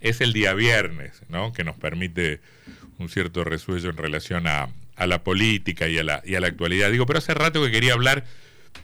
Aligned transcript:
es 0.00 0.20
el 0.20 0.32
día 0.32 0.54
viernes, 0.54 1.22
¿no? 1.28 1.52
Que 1.52 1.64
nos 1.64 1.76
permite 1.76 2.40
un 2.98 3.08
cierto 3.08 3.44
resuello 3.44 3.90
en 3.90 3.96
relación 3.96 4.46
a, 4.46 4.68
la 4.98 5.22
política 5.22 5.88
y 5.88 5.98
a 5.98 6.04
la, 6.04 6.22
y 6.24 6.34
a 6.34 6.40
la 6.40 6.46
actualidad. 6.46 6.90
Digo, 6.90 7.06
pero 7.06 7.18
hace 7.18 7.34
rato 7.34 7.62
que 7.62 7.70
quería 7.70 7.92
hablar 7.92 8.24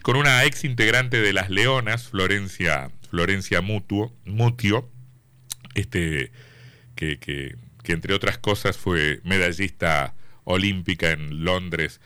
con 0.01 0.15
una 0.15 0.43
ex 0.45 0.63
integrante 0.63 1.21
de 1.21 1.33
Las 1.33 1.49
Leonas, 1.49 2.09
Florencia, 2.09 2.91
Florencia 3.09 3.61
Mutuo, 3.61 4.13
Mutio, 4.25 4.89
este, 5.75 6.31
que, 6.95 7.17
que, 7.17 7.55
que 7.83 7.93
entre 7.93 8.13
otras 8.13 8.37
cosas 8.37 8.77
fue 8.77 9.21
medallista 9.23 10.13
olímpica 10.43 11.11
en 11.11 11.43
Londres 11.43 11.99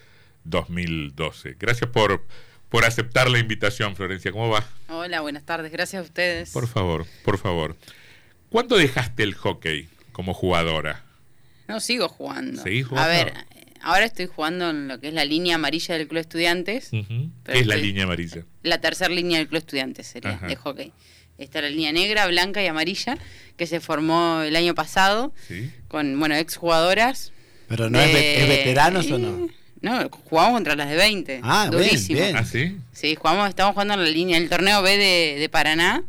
2012. 0.46 1.56
Gracias 1.60 1.90
por, 1.90 2.26
por 2.70 2.86
aceptar 2.86 3.30
la 3.30 3.40
invitación, 3.40 3.96
Florencia. 3.96 4.32
¿Cómo 4.32 4.50
va? 4.50 4.66
Hola, 4.88 5.22
buenas 5.22 5.44
tardes. 5.44 5.72
Gracias 5.72 6.02
a 6.02 6.04
ustedes. 6.04 6.52
Por 6.52 6.68
favor, 6.68 7.06
por 7.24 7.38
favor. 7.38 7.76
¿Cuándo 8.50 8.78
dejaste 8.78 9.24
el 9.24 9.34
hockey 9.34 9.90
como 10.12 10.34
jugadora? 10.34 11.04
No, 11.68 11.80
sigo 11.80 12.08
jugando. 12.08 12.62
jugando? 12.62 12.98
A 12.98 13.08
ver, 13.08 13.34
ahora 13.82 14.06
estoy 14.06 14.28
jugando 14.28 14.70
en 14.70 14.88
lo 14.88 15.00
que 15.00 15.10
es 15.10 15.14
la 15.14 15.26
línea 15.26 15.56
amarilla 15.56 15.98
del 15.98 16.08
Club 16.08 16.22
Estudiantes. 16.22 16.90
¿Qué 16.92 17.60
es 17.60 17.68
la 17.68 17.76
línea 17.76 18.06
amarilla? 18.06 18.46
La 18.64 18.80
tercera 18.80 19.14
línea 19.14 19.40
del 19.40 19.48
Club 19.48 19.60
Estudiantes 19.60 20.08
sería 20.08 20.40
de 20.48 20.56
hockey. 20.56 20.94
Está 21.38 21.62
la 21.62 21.70
línea 21.70 21.92
negra, 21.92 22.26
blanca 22.28 22.64
y 22.64 22.68
amarilla, 22.68 23.18
que 23.58 23.68
se 23.68 23.80
formó 23.80 24.42
el 24.42 24.56
año 24.56 24.74
pasado 24.74 25.34
con, 25.88 26.18
bueno, 26.20 26.36
exjugadoras. 26.36 27.34
¿Pero 27.68 27.90
no 27.90 28.00
es, 28.00 28.14
veteranos 28.14 29.12
o 29.12 29.20
no? 29.20 29.48
No, 29.82 30.10
jugamos 30.10 30.54
contra 30.54 30.76
las 30.76 30.90
de 30.90 30.96
20. 30.96 31.42
Ah, 31.44 31.70
durísimo. 31.72 32.20
Bien, 32.20 32.36
¿Ah, 32.36 32.44
sí? 32.44 32.78
Sí, 32.94 33.16
jugamos, 33.16 33.48
estamos 33.50 33.74
jugando 33.74 33.94
en 33.94 34.04
la 34.06 34.10
línea, 34.10 34.38
en 34.38 34.44
el 34.44 34.50
torneo 34.50 34.82
B 34.82 34.98
de, 34.98 35.40
de 35.40 35.50
Paraná. 35.50 36.04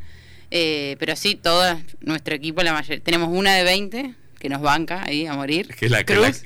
Eh, 0.50 0.96
pero 0.98 1.16
sí, 1.16 1.34
todo 1.34 1.78
nuestro 2.00 2.34
equipo, 2.34 2.62
la 2.62 2.72
mayoría. 2.72 3.02
Tenemos 3.02 3.28
una 3.30 3.54
de 3.54 3.64
20 3.64 4.14
que 4.38 4.48
nos 4.48 4.62
banca 4.62 5.04
ahí 5.04 5.26
a 5.26 5.34
morir. 5.34 5.68
Que 5.74 5.86
es 5.86 5.90
la 5.90 6.04
que, 6.04 6.14
Cruz, 6.14 6.42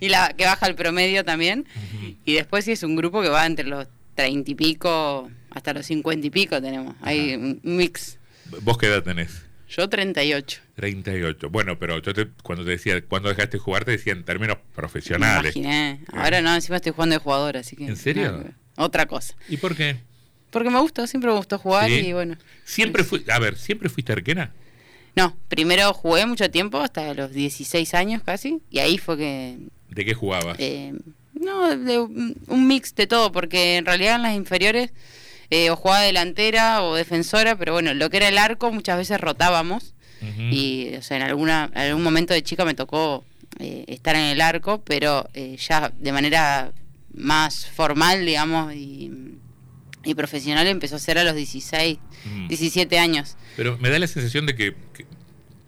Y 0.00 0.08
la 0.08 0.32
que 0.32 0.44
baja 0.44 0.66
el 0.66 0.74
promedio 0.74 1.24
también. 1.24 1.66
Y 2.24 2.34
después 2.34 2.64
sí 2.64 2.72
es 2.72 2.82
un 2.82 2.96
grupo 2.96 3.22
que 3.22 3.28
va 3.28 3.46
entre 3.46 3.66
los 3.66 3.86
30 4.14 4.50
y 4.50 4.54
pico 4.54 5.30
hasta 5.50 5.72
los 5.72 5.86
50 5.86 6.26
y 6.26 6.30
pico 6.30 6.60
tenemos. 6.60 6.94
Hay 7.00 7.34
un 7.34 7.60
mix. 7.62 8.18
¿Vos 8.62 8.78
qué 8.78 8.86
edad 8.86 9.02
tenés? 9.02 9.46
Yo 9.68 9.88
38. 9.88 10.60
38. 10.76 11.50
Bueno, 11.50 11.78
pero 11.78 12.00
yo 12.00 12.14
te, 12.14 12.28
cuando 12.42 12.64
te 12.64 12.70
decía, 12.72 13.02
cuando 13.02 13.28
dejaste 13.28 13.56
de 13.56 13.58
jugar, 13.58 13.84
te 13.84 13.92
decía 13.92 14.12
en 14.12 14.24
términos 14.24 14.58
profesionales. 14.74 15.56
Me 15.56 15.60
imaginé. 15.62 16.00
Ahora 16.12 16.40
no, 16.40 16.54
encima 16.54 16.76
estoy 16.76 16.92
jugando 16.92 17.14
de 17.14 17.20
jugador, 17.20 17.56
así 17.56 17.74
que... 17.74 17.86
¿En 17.86 17.96
serio? 17.96 18.44
otra 18.76 19.06
cosa. 19.06 19.34
¿Y 19.48 19.56
por 19.56 19.74
qué? 19.74 19.96
Porque 20.56 20.70
me 20.70 20.80
gustó, 20.80 21.06
siempre 21.06 21.30
me 21.30 21.36
gustó 21.36 21.58
jugar 21.58 21.90
y 21.90 22.14
bueno. 22.14 22.38
¿Siempre 22.64 23.04
fui, 23.04 23.22
a 23.30 23.38
ver, 23.38 23.58
¿siempre 23.58 23.90
fuiste 23.90 24.12
arquera? 24.12 24.52
No, 25.14 25.36
primero 25.48 25.92
jugué 25.92 26.24
mucho 26.24 26.50
tiempo, 26.50 26.78
hasta 26.78 27.12
los 27.12 27.30
16 27.32 27.92
años 27.92 28.22
casi, 28.24 28.62
y 28.70 28.78
ahí 28.78 28.96
fue 28.96 29.18
que... 29.18 29.58
¿De 29.90 30.04
qué 30.06 30.14
jugabas? 30.14 30.56
Eh, 30.58 30.94
no, 31.34 31.76
de 31.76 31.98
un 31.98 32.66
mix 32.66 32.94
de 32.94 33.06
todo, 33.06 33.32
porque 33.32 33.76
en 33.76 33.84
realidad 33.84 34.16
en 34.16 34.22
las 34.22 34.34
inferiores 34.34 34.92
eh, 35.50 35.68
o 35.68 35.76
jugaba 35.76 36.00
delantera 36.00 36.82
o 36.82 36.94
defensora, 36.94 37.56
pero 37.56 37.74
bueno, 37.74 37.92
lo 37.92 38.08
que 38.08 38.16
era 38.16 38.28
el 38.28 38.38
arco 38.38 38.72
muchas 38.72 38.96
veces 38.96 39.20
rotábamos 39.20 39.92
y 40.50 40.94
o 40.96 41.02
sea, 41.02 41.18
en, 41.18 41.22
alguna, 41.24 41.70
en 41.74 41.82
algún 41.82 42.02
momento 42.02 42.32
de 42.32 42.42
chica 42.42 42.64
me 42.64 42.72
tocó 42.72 43.26
eh, 43.58 43.84
estar 43.88 44.16
en 44.16 44.22
el 44.22 44.40
arco, 44.40 44.82
pero 44.84 45.28
eh, 45.34 45.56
ya 45.58 45.92
de 45.98 46.12
manera 46.12 46.72
más 47.14 47.66
formal, 47.66 48.24
digamos, 48.24 48.74
y, 48.74 49.36
profesional 50.14 50.66
empezó 50.66 50.96
a 50.96 50.98
ser 50.98 51.18
a 51.18 51.24
los 51.24 51.34
16, 51.34 51.98
17 52.48 52.98
años. 52.98 53.36
Pero 53.56 53.78
me 53.78 53.90
da 53.90 53.98
la 53.98 54.06
sensación 54.06 54.46
de 54.46 54.54
que 54.54 54.74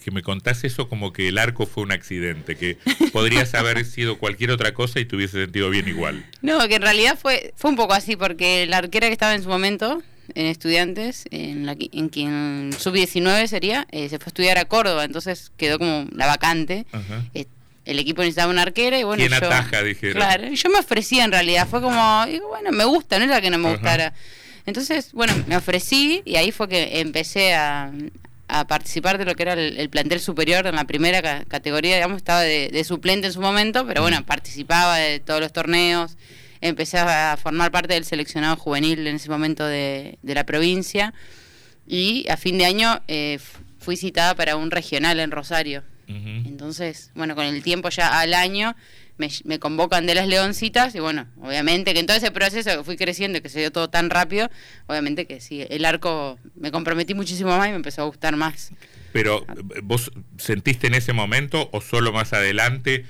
que 0.09 0.11
me 0.15 0.23
contás 0.23 0.65
eso 0.65 0.89
como 0.89 1.13
que 1.13 1.29
el 1.29 1.37
arco 1.37 1.67
fue 1.67 1.83
un 1.83 1.93
accidente, 1.93 2.57
que 2.57 2.79
podrías 3.13 3.55
haber 3.55 3.85
sido 3.85 4.19
cualquier 4.19 4.51
otra 4.51 4.73
cosa 4.73 5.01
y 5.01 5.05
te 5.05 5.17
hubiese 5.17 5.43
sentido 5.43 5.69
bien 5.69 5.87
igual. 5.87 6.25
No, 6.41 6.67
que 6.67 6.77
en 6.77 6.83
realidad 6.83 7.19
fue, 7.21 7.53
fue 7.57 7.71
un 7.71 7.77
poco 7.77 7.93
así, 7.93 8.17
porque 8.17 8.67
la 8.67 8.79
arquera 8.79 9.09
que 9.09 9.13
estaba 9.13 9.35
en 9.35 9.43
su 9.43 9.51
momento, 9.51 10.03
en 10.35 10.47
estudiantes, 10.47 11.27
en, 11.31 11.67
la, 11.67 11.77
en 11.79 12.09
quien 12.09 12.71
sub-19 12.79 13.47
sería, 13.49 13.87
eh, 13.91 14.09
se 14.09 14.19
fue 14.19 14.27
a 14.27 14.29
estudiar 14.29 14.59
a 14.59 14.65
Córdoba, 14.65 15.05
entonces 15.05 15.53
quedó 15.59 15.79
como 15.79 16.07
la 16.13 16.27
vacante. 16.27 16.87
Eh, 17.35 17.45
el 17.89 17.99
equipo 17.99 18.21
necesitaba 18.21 18.51
una 18.51 18.63
arquera 18.63 18.99
y 18.99 19.05
bueno. 19.05 19.21
¿Quién 19.21 19.33
ataja? 19.33 19.83
Dijeron. 19.83 20.17
Claro, 20.17 20.49
yo 20.53 20.69
me 20.69 20.79
ofrecía 20.79 21.25
en 21.25 21.33
realidad, 21.33 21.67
fue 21.67 21.81
como, 21.81 22.27
bueno, 22.49 22.71
me 22.71 22.85
gusta, 22.85 23.19
no 23.19 23.25
era 23.25 23.41
que 23.41 23.51
no 23.51 23.59
me 23.59 23.71
gustara. 23.71 24.13
Entonces, 24.67 25.13
bueno, 25.15 25.33
me 25.47 25.57
ofrecí 25.57 26.21
y 26.27 26.37
ahí 26.37 26.53
fue 26.53 26.69
que 26.69 27.01
empecé 27.01 27.55
a, 27.55 27.91
a 28.49 28.67
participar 28.67 29.19
de 29.19 29.25
lo 29.25 29.35
que 29.35 29.43
era 29.43 29.53
el, 29.55 29.89
plantel 29.91 30.21
superior 30.21 30.67
en 30.67 30.77
la 30.77 30.85
primera 30.85 31.45
categoría, 31.45 31.97
digamos, 31.97 32.17
estaba 32.17 32.41
de, 32.41 32.85
suplente 32.85 33.27
en 33.27 33.33
su 33.33 33.41
momento, 33.41 33.87
pero 33.87 34.03
bueno, 34.03 34.25
participaba 34.25 34.97
de 34.97 35.21
todos 35.21 35.41
los 35.41 35.53
torneos, 35.53 36.17
empecé 36.61 36.99
a 36.99 37.39
formar 37.41 37.71
parte 37.71 37.95
del 37.95 38.05
seleccionado 38.05 38.57
juvenil 38.57 39.07
en 39.07 39.17
ese 39.17 39.29
momento 39.29 39.65
de, 39.67 40.19
la 40.23 40.45
provincia 40.45 41.13
y 41.87 42.27
a 42.29 42.37
fin 42.37 42.59
de 42.59 42.65
año 42.65 43.01
eh, 43.07 43.39
fui 43.79 43.97
citada 43.97 44.35
para 44.35 44.57
un 44.57 44.71
regional 44.71 45.21
en 45.21 45.31
Rosario. 45.31 45.83
Entonces, 46.09 47.11
bueno, 47.15 47.35
con 47.35 47.45
el 47.45 47.63
tiempo 47.63 47.91
ya 47.91 48.19
al 48.21 48.33
año 48.33 48.75
me, 49.19 49.59
convocan 49.59 50.07
de 50.07 50.15
las 50.15 50.27
leoncitas 50.27 50.95
y 50.95 51.01
bueno, 51.01 51.27
obviamente 51.41 51.93
que 51.93 52.01
en 52.01 52.07
todo 52.07 52.17
ese 52.17 52.31
proceso 52.31 52.79
que 52.79 52.85
fui 52.85 52.97
creciendo 52.97 53.39
y 53.39 53.41
que 53.43 53.49
se 53.49 53.59
dio 53.61 53.71
todo 53.71 53.91
tan 53.91 54.09
rápido, 54.09 54.49
obviamente 54.87 55.27
que 55.27 55.41
sí, 55.41 55.67
el 55.69 55.85
arco 55.85 56.39
me 56.55 56.71
comprometí 56.71 57.15
muchísimo 57.15 57.57
más 57.59 57.69
y 57.69 57.71
me 57.71 57.77
empezó 57.77 58.03
a 58.03 58.07
gustar 58.07 58.37
más. 58.37 58.73
Pero 59.13 59.45
vos 59.83 60.11
sentiste 60.39 60.87
en 60.87 60.95
ese 60.95 61.13
momento 61.13 61.69
o 61.73 61.81
solo 61.81 62.13
más 62.13 62.33
adelante 62.33 63.05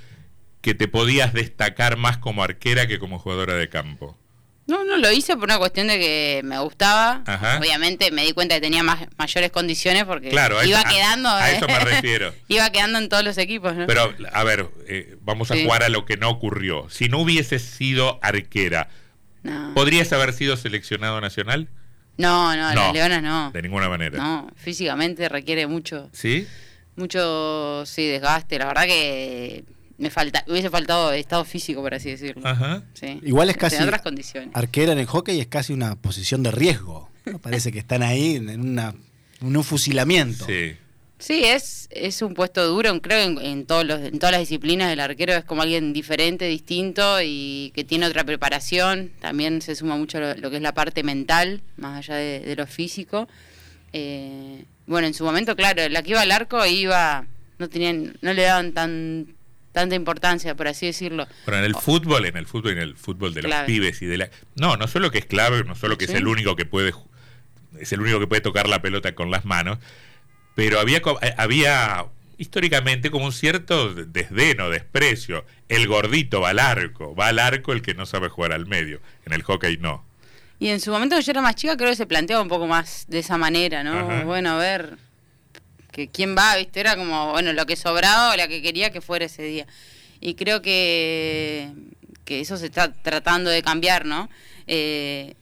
que 0.60 0.74
te 0.74 0.88
podías 0.88 1.32
destacar 1.32 1.96
más 1.96 2.18
como 2.18 2.42
arquera 2.42 2.86
que 2.86 2.98
como 2.98 3.18
jugadora 3.18 3.54
de 3.54 3.68
campo? 3.68 4.18
No, 4.68 4.84
no 4.84 4.98
lo 4.98 5.10
hice 5.10 5.34
por 5.34 5.44
una 5.44 5.58
cuestión 5.58 5.86
de 5.86 5.98
que 5.98 6.42
me 6.44 6.58
gustaba. 6.58 7.24
Obviamente 7.58 8.10
me 8.10 8.22
di 8.26 8.32
cuenta 8.32 8.54
que 8.56 8.60
tenía 8.60 8.82
más, 8.82 9.06
mayores 9.16 9.50
condiciones 9.50 10.04
porque 10.04 10.28
iba 10.28 10.84
quedando. 10.84 11.30
A, 11.30 11.50
eso 11.50 11.66
me 11.66 11.80
refiero. 11.80 12.34
iba 12.48 12.70
quedando 12.70 12.98
en 12.98 13.08
todos 13.08 13.24
los 13.24 13.38
equipos. 13.38 13.72
Pero, 13.86 14.14
a 14.30 14.44
ver, 14.44 14.68
eh, 14.86 15.16
vamos 15.22 15.50
a 15.50 15.56
jugar 15.56 15.82
a 15.84 15.88
lo 15.88 16.04
que 16.04 16.18
no 16.18 16.28
ocurrió. 16.28 16.86
Si 16.90 17.08
no 17.08 17.20
hubiese 17.20 17.58
sido 17.58 18.18
arquera, 18.22 18.90
¿podrías 19.74 20.12
haber 20.12 20.34
sido 20.34 20.58
seleccionado 20.58 21.18
nacional? 21.22 21.68
No, 22.18 22.54
no, 22.54 22.74
las 22.74 22.92
leonas 22.92 23.22
no. 23.22 23.50
De 23.52 23.62
ninguna 23.62 23.88
manera. 23.88 24.18
No, 24.18 24.50
físicamente 24.54 25.30
requiere 25.30 25.66
mucho. 25.66 26.10
¿Sí? 26.12 26.46
Mucho, 26.94 27.84
sí, 27.86 28.06
desgaste. 28.06 28.58
La 28.58 28.66
verdad 28.66 28.84
que 28.84 29.64
me 29.98 30.10
falta, 30.10 30.44
hubiese 30.46 30.70
faltado 30.70 31.12
estado 31.12 31.44
físico, 31.44 31.82
por 31.82 31.92
así 31.92 32.10
decirlo. 32.10 32.42
Igual 33.22 33.50
es 33.50 33.56
casi. 33.56 33.76
En 33.76 33.82
otras 33.82 34.02
condiciones. 34.02 34.50
Arquera 34.54 34.92
en 34.92 34.98
el 34.98 35.06
hockey 35.06 35.40
es 35.40 35.48
casi 35.48 35.72
una 35.72 35.96
posición 35.96 36.42
de 36.42 36.52
riesgo. 36.52 37.10
Parece 37.42 37.72
que 37.72 37.80
están 37.80 38.02
ahí 38.02 38.36
en, 38.36 38.60
una, 38.60 38.94
un 39.40 39.64
fusilamiento. 39.64 40.46
Sí. 40.46 40.76
Sí, 41.18 41.42
es, 41.44 41.88
es 41.90 42.22
un 42.22 42.34
puesto 42.34 42.64
duro, 42.64 43.02
creo 43.02 43.18
en, 43.18 43.38
en, 43.44 43.66
todos 43.66 43.84
los, 43.84 44.00
en 44.00 44.20
todas 44.20 44.30
las 44.30 44.40
disciplinas 44.40 44.92
el 44.92 45.00
arquero 45.00 45.32
es 45.32 45.44
como 45.44 45.62
alguien 45.62 45.92
diferente, 45.92 46.44
distinto 46.44 47.20
y 47.20 47.72
que 47.74 47.82
tiene 47.82 48.06
otra 48.06 48.22
preparación. 48.22 49.10
También 49.20 49.60
se 49.60 49.74
suma 49.74 49.96
mucho 49.96 50.20
lo, 50.20 50.48
que 50.48 50.56
es 50.56 50.62
la 50.62 50.74
parte 50.74 51.02
mental, 51.02 51.60
más 51.76 51.98
allá 51.98 52.14
de, 52.14 52.54
lo 52.54 52.68
físico. 52.68 53.28
Eh, 53.92 54.64
bueno, 54.86 55.08
en 55.08 55.14
su 55.14 55.24
momento, 55.24 55.56
claro, 55.56 55.88
la 55.88 56.04
que 56.04 56.10
iba 56.10 56.20
al 56.20 56.30
arco 56.30 56.64
iba, 56.64 57.26
no 57.58 57.68
tenían, 57.68 58.16
no 58.22 58.32
le 58.32 58.42
daban 58.42 58.72
tan 58.72 59.26
tanta 59.72 59.94
importancia, 59.94 60.54
por 60.54 60.68
así 60.68 60.86
decirlo. 60.86 61.26
Pero 61.44 61.58
en 61.58 61.64
el 61.64 61.74
fútbol, 61.74 62.26
en 62.26 62.36
el 62.36 62.46
fútbol, 62.46 62.72
en 62.72 62.78
el 62.78 62.96
fútbol 62.96 63.34
de 63.34 63.42
los 63.42 63.54
pibes 63.66 64.02
y 64.02 64.06
de 64.06 64.18
la... 64.18 64.30
No, 64.56 64.76
no 64.76 64.88
solo 64.88 65.10
que 65.10 65.18
es 65.18 65.26
clave, 65.26 65.64
no 65.64 65.74
solo 65.74 65.98
que 65.98 66.06
es 66.06 66.14
el 66.14 66.26
único 66.26 66.56
que 66.56 66.64
puede... 66.64 66.92
Es 67.78 67.92
el 67.92 68.00
único 68.00 68.18
que 68.18 68.26
puede 68.26 68.40
tocar 68.40 68.68
la 68.68 68.82
pelota 68.82 69.14
con 69.14 69.30
las 69.30 69.44
manos, 69.44 69.78
pero 70.54 70.80
había, 70.80 70.98
eh, 70.98 71.34
había 71.36 72.06
históricamente 72.38 73.10
como 73.10 73.26
un 73.26 73.32
cierto 73.32 73.94
desdén 73.94 74.60
o 74.60 74.70
desprecio. 74.70 75.44
El 75.68 75.86
gordito 75.86 76.40
va 76.40 76.50
al 76.50 76.58
arco, 76.58 77.14
va 77.14 77.28
al 77.28 77.38
arco 77.38 77.72
el 77.72 77.82
que 77.82 77.94
no 77.94 78.06
sabe 78.06 78.28
jugar 78.28 78.52
al 78.52 78.66
medio. 78.66 79.00
En 79.26 79.32
el 79.32 79.42
hockey 79.42 79.76
no. 79.76 80.04
Y 80.58 80.68
en 80.68 80.80
su 80.80 80.90
momento 80.90 81.16
que 81.16 81.22
yo 81.22 81.30
era 81.30 81.42
más 81.42 81.54
chica 81.54 81.76
creo 81.76 81.90
que 81.90 81.96
se 81.96 82.06
planteaba 82.06 82.42
un 82.42 82.48
poco 82.48 82.66
más 82.66 83.04
de 83.08 83.20
esa 83.20 83.38
manera, 83.38 83.84
¿no? 83.84 84.24
Bueno, 84.24 84.50
a 84.50 84.56
ver, 84.56 84.96
que 85.98 86.08
quién 86.08 86.36
va, 86.36 86.56
¿viste? 86.56 86.78
Era 86.78 86.94
como, 86.94 87.32
bueno, 87.32 87.52
lo 87.52 87.66
que 87.66 87.74
sobraba 87.74 88.32
o 88.32 88.36
la 88.36 88.46
que 88.46 88.62
quería 88.62 88.90
que 88.90 89.00
fuera 89.00 89.24
ese 89.24 89.42
día. 89.42 89.66
Y 90.20 90.34
creo 90.34 90.62
que, 90.62 91.70
que 92.24 92.40
eso 92.40 92.56
se 92.56 92.66
está 92.66 92.92
tratando 92.92 93.50
de 93.50 93.62
cambiar, 93.62 94.06
¿no? 94.06 94.30
Eh, 94.68 95.34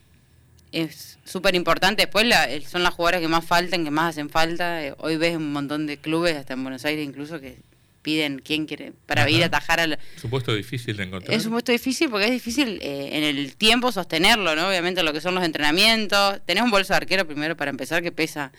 es 0.72 1.18
súper 1.24 1.54
importante. 1.54 2.02
Después 2.02 2.26
son 2.66 2.82
las 2.82 2.94
jugadoras 2.94 3.20
que 3.20 3.28
más 3.28 3.44
faltan, 3.44 3.84
que 3.84 3.90
más 3.90 4.10
hacen 4.10 4.30
falta. 4.30 4.82
Eh, 4.82 4.94
hoy 4.98 5.18
ves 5.18 5.36
un 5.36 5.52
montón 5.52 5.86
de 5.86 5.98
clubes, 5.98 6.36
hasta 6.36 6.54
en 6.54 6.62
Buenos 6.62 6.86
Aires 6.86 7.06
incluso, 7.06 7.38
que 7.38 7.58
piden 8.00 8.38
quién 8.38 8.66
quiere 8.66 8.92
para 9.04 9.28
ir 9.28 9.42
a 9.42 9.46
atajar 9.46 9.80
al... 9.80 9.98
Es 10.16 10.24
un 10.24 10.30
puesto 10.30 10.54
difícil 10.54 10.96
de 10.96 11.04
encontrar. 11.04 11.36
Es 11.36 11.44
un 11.44 11.52
puesto 11.52 11.72
difícil 11.72 12.08
porque 12.08 12.26
es 12.26 12.30
difícil 12.30 12.78
eh, 12.80 13.10
en 13.12 13.24
el 13.24 13.56
tiempo 13.56 13.92
sostenerlo, 13.92 14.54
¿no? 14.54 14.68
Obviamente 14.68 15.02
lo 15.02 15.12
que 15.12 15.20
son 15.20 15.34
los 15.34 15.44
entrenamientos. 15.44 16.40
Tenés 16.46 16.64
un 16.64 16.70
bolso 16.70 16.94
de 16.94 16.98
arquero 16.98 17.26
primero 17.26 17.56
para 17.56 17.70
empezar 17.70 18.02
que 18.02 18.12
pesa 18.12 18.52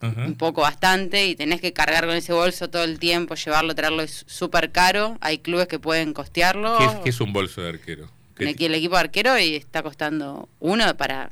Un 0.00 0.34
poco 0.36 0.60
bastante 0.60 1.26
y 1.26 1.34
tenés 1.34 1.60
que 1.60 1.72
cargar 1.72 2.06
con 2.06 2.14
ese 2.14 2.32
bolso 2.32 2.70
todo 2.70 2.84
el 2.84 2.98
tiempo, 3.00 3.34
llevarlo, 3.34 3.74
traerlo 3.74 4.02
es 4.02 4.24
súper 4.28 4.70
caro. 4.70 5.18
Hay 5.20 5.38
clubes 5.38 5.66
que 5.66 5.78
pueden 5.80 6.12
costearlo. 6.12 6.78
¿Qué, 6.78 6.84
es, 6.84 6.92
qué 7.04 7.10
es 7.10 7.20
un 7.20 7.32
bolso 7.32 7.62
de 7.62 7.70
arquero? 7.70 8.08
¿Qué- 8.36 8.48
Aquí 8.50 8.66
el 8.66 8.74
equipo 8.76 8.94
de 8.94 9.00
arquero 9.00 9.36
y 9.38 9.56
está 9.56 9.82
costando 9.82 10.48
uno 10.60 10.96
para 10.96 11.30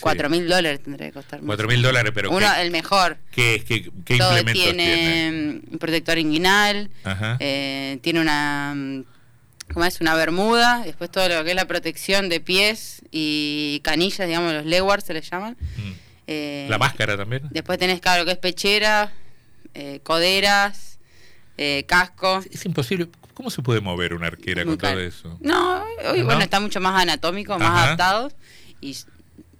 cuatro 0.00 0.28
mil 0.30 0.48
dólares 0.48 0.82
tendría 0.82 1.06
que 1.08 1.12
costar. 1.12 1.38
Cuatro 1.46 1.68
mil 1.68 1.80
dólares, 1.82 2.10
pero 2.12 2.30
Uno, 2.32 2.46
¿qué, 2.56 2.62
el 2.62 2.70
mejor. 2.72 3.18
qué, 3.30 3.54
es- 3.56 3.64
qué- 3.64 3.88
qué 4.04 4.18
Todo 4.18 4.36
implementos 4.38 4.62
tiene, 4.64 4.94
tiene? 4.94 5.60
mm, 5.74 5.78
protector 5.78 6.18
inguinal, 6.18 6.90
eh, 7.38 7.98
tiene 8.02 8.20
una, 8.20 8.72
mm, 8.74 9.04
¿cómo 9.72 9.84
es? 9.84 10.00
Una 10.00 10.16
bermuda, 10.16 10.82
después 10.84 11.08
todo 11.10 11.28
lo 11.28 11.44
que 11.44 11.50
es 11.50 11.56
la 11.56 11.66
protección 11.66 12.28
de 12.28 12.40
pies 12.40 13.02
y 13.12 13.80
canillas, 13.84 14.26
digamos, 14.26 14.52
los 14.54 14.66
lewards 14.66 15.04
se 15.04 15.14
les 15.14 15.30
llaman. 15.30 15.56
Mm. 15.76 15.92
Eh, 16.26 16.66
¿La 16.70 16.78
máscara 16.78 17.16
también? 17.16 17.42
Después 17.50 17.78
tenés, 17.78 18.00
claro, 18.00 18.24
que 18.24 18.32
es 18.32 18.38
pechera, 18.38 19.12
eh, 19.74 20.00
coderas, 20.02 20.98
eh, 21.58 21.84
casco. 21.86 22.42
Es 22.50 22.64
imposible. 22.64 23.08
¿Cómo 23.34 23.50
se 23.50 23.62
puede 23.62 23.80
mover 23.80 24.14
una 24.14 24.26
arquera 24.28 24.64
Muy 24.64 24.72
con 24.72 24.78
todo 24.78 24.90
caro. 24.90 25.00
eso? 25.00 25.38
No, 25.40 25.82
hoy 26.10 26.20
¿No? 26.20 26.24
bueno, 26.26 26.42
está 26.42 26.60
mucho 26.60 26.80
más 26.80 27.00
anatómico, 27.00 27.58
más 27.58 27.68
Ajá. 27.70 27.84
adaptados 27.84 28.34
y 28.80 28.96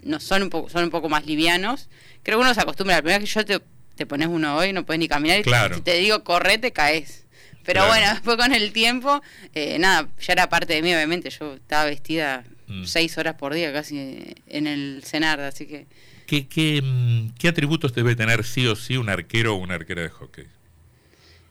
no, 0.02 0.20
son, 0.20 0.42
un 0.42 0.50
poco, 0.50 0.68
son 0.68 0.84
un 0.84 0.90
poco 0.90 1.08
más 1.08 1.26
livianos. 1.26 1.88
Creo 2.22 2.38
que 2.38 2.44
uno 2.44 2.54
se 2.54 2.60
acostumbra. 2.60 2.96
La 2.96 3.02
primera 3.02 3.18
vez 3.18 3.28
que 3.32 3.34
yo 3.40 3.44
te, 3.44 3.60
te 3.96 4.06
pones 4.06 4.28
uno 4.28 4.56
hoy, 4.56 4.72
no 4.72 4.84
puedes 4.84 4.98
ni 5.00 5.08
caminar. 5.08 5.40
y 5.40 5.42
Claro. 5.42 5.74
Si 5.76 5.80
te 5.80 5.94
digo 5.96 6.22
corre, 6.22 6.58
te 6.58 6.72
caes. 6.72 7.24
Pero 7.64 7.80
Claro. 7.84 7.88
bueno, 7.88 8.06
después 8.12 8.36
con 8.36 8.52
el 8.54 8.72
tiempo, 8.72 9.22
eh, 9.54 9.78
nada, 9.78 10.08
ya 10.20 10.32
era 10.34 10.48
parte 10.48 10.74
de 10.74 10.82
mí, 10.82 10.92
obviamente. 10.94 11.30
Yo 11.30 11.54
estaba 11.54 11.84
vestida 11.86 12.44
Mm. 12.68 12.84
seis 12.84 13.18
horas 13.18 13.34
por 13.34 13.52
día 13.52 13.72
casi 13.72 14.34
en 14.46 14.66
el 14.66 15.02
cenar, 15.04 15.40
así 15.40 15.66
que 15.66 15.86
¿Qué, 16.26 16.46
qué, 16.46 16.80
mm, 16.82 17.34
qué 17.38 17.48
atributos 17.48 17.94
debe 17.94 18.14
tener 18.16 18.44
sí 18.44 18.66
o 18.66 18.76
sí 18.76 18.96
un 18.96 19.08
arquero 19.08 19.54
o 19.54 19.58
una 19.58 19.74
arquera 19.74 20.02
de 20.02 20.08
hockey? 20.08 20.44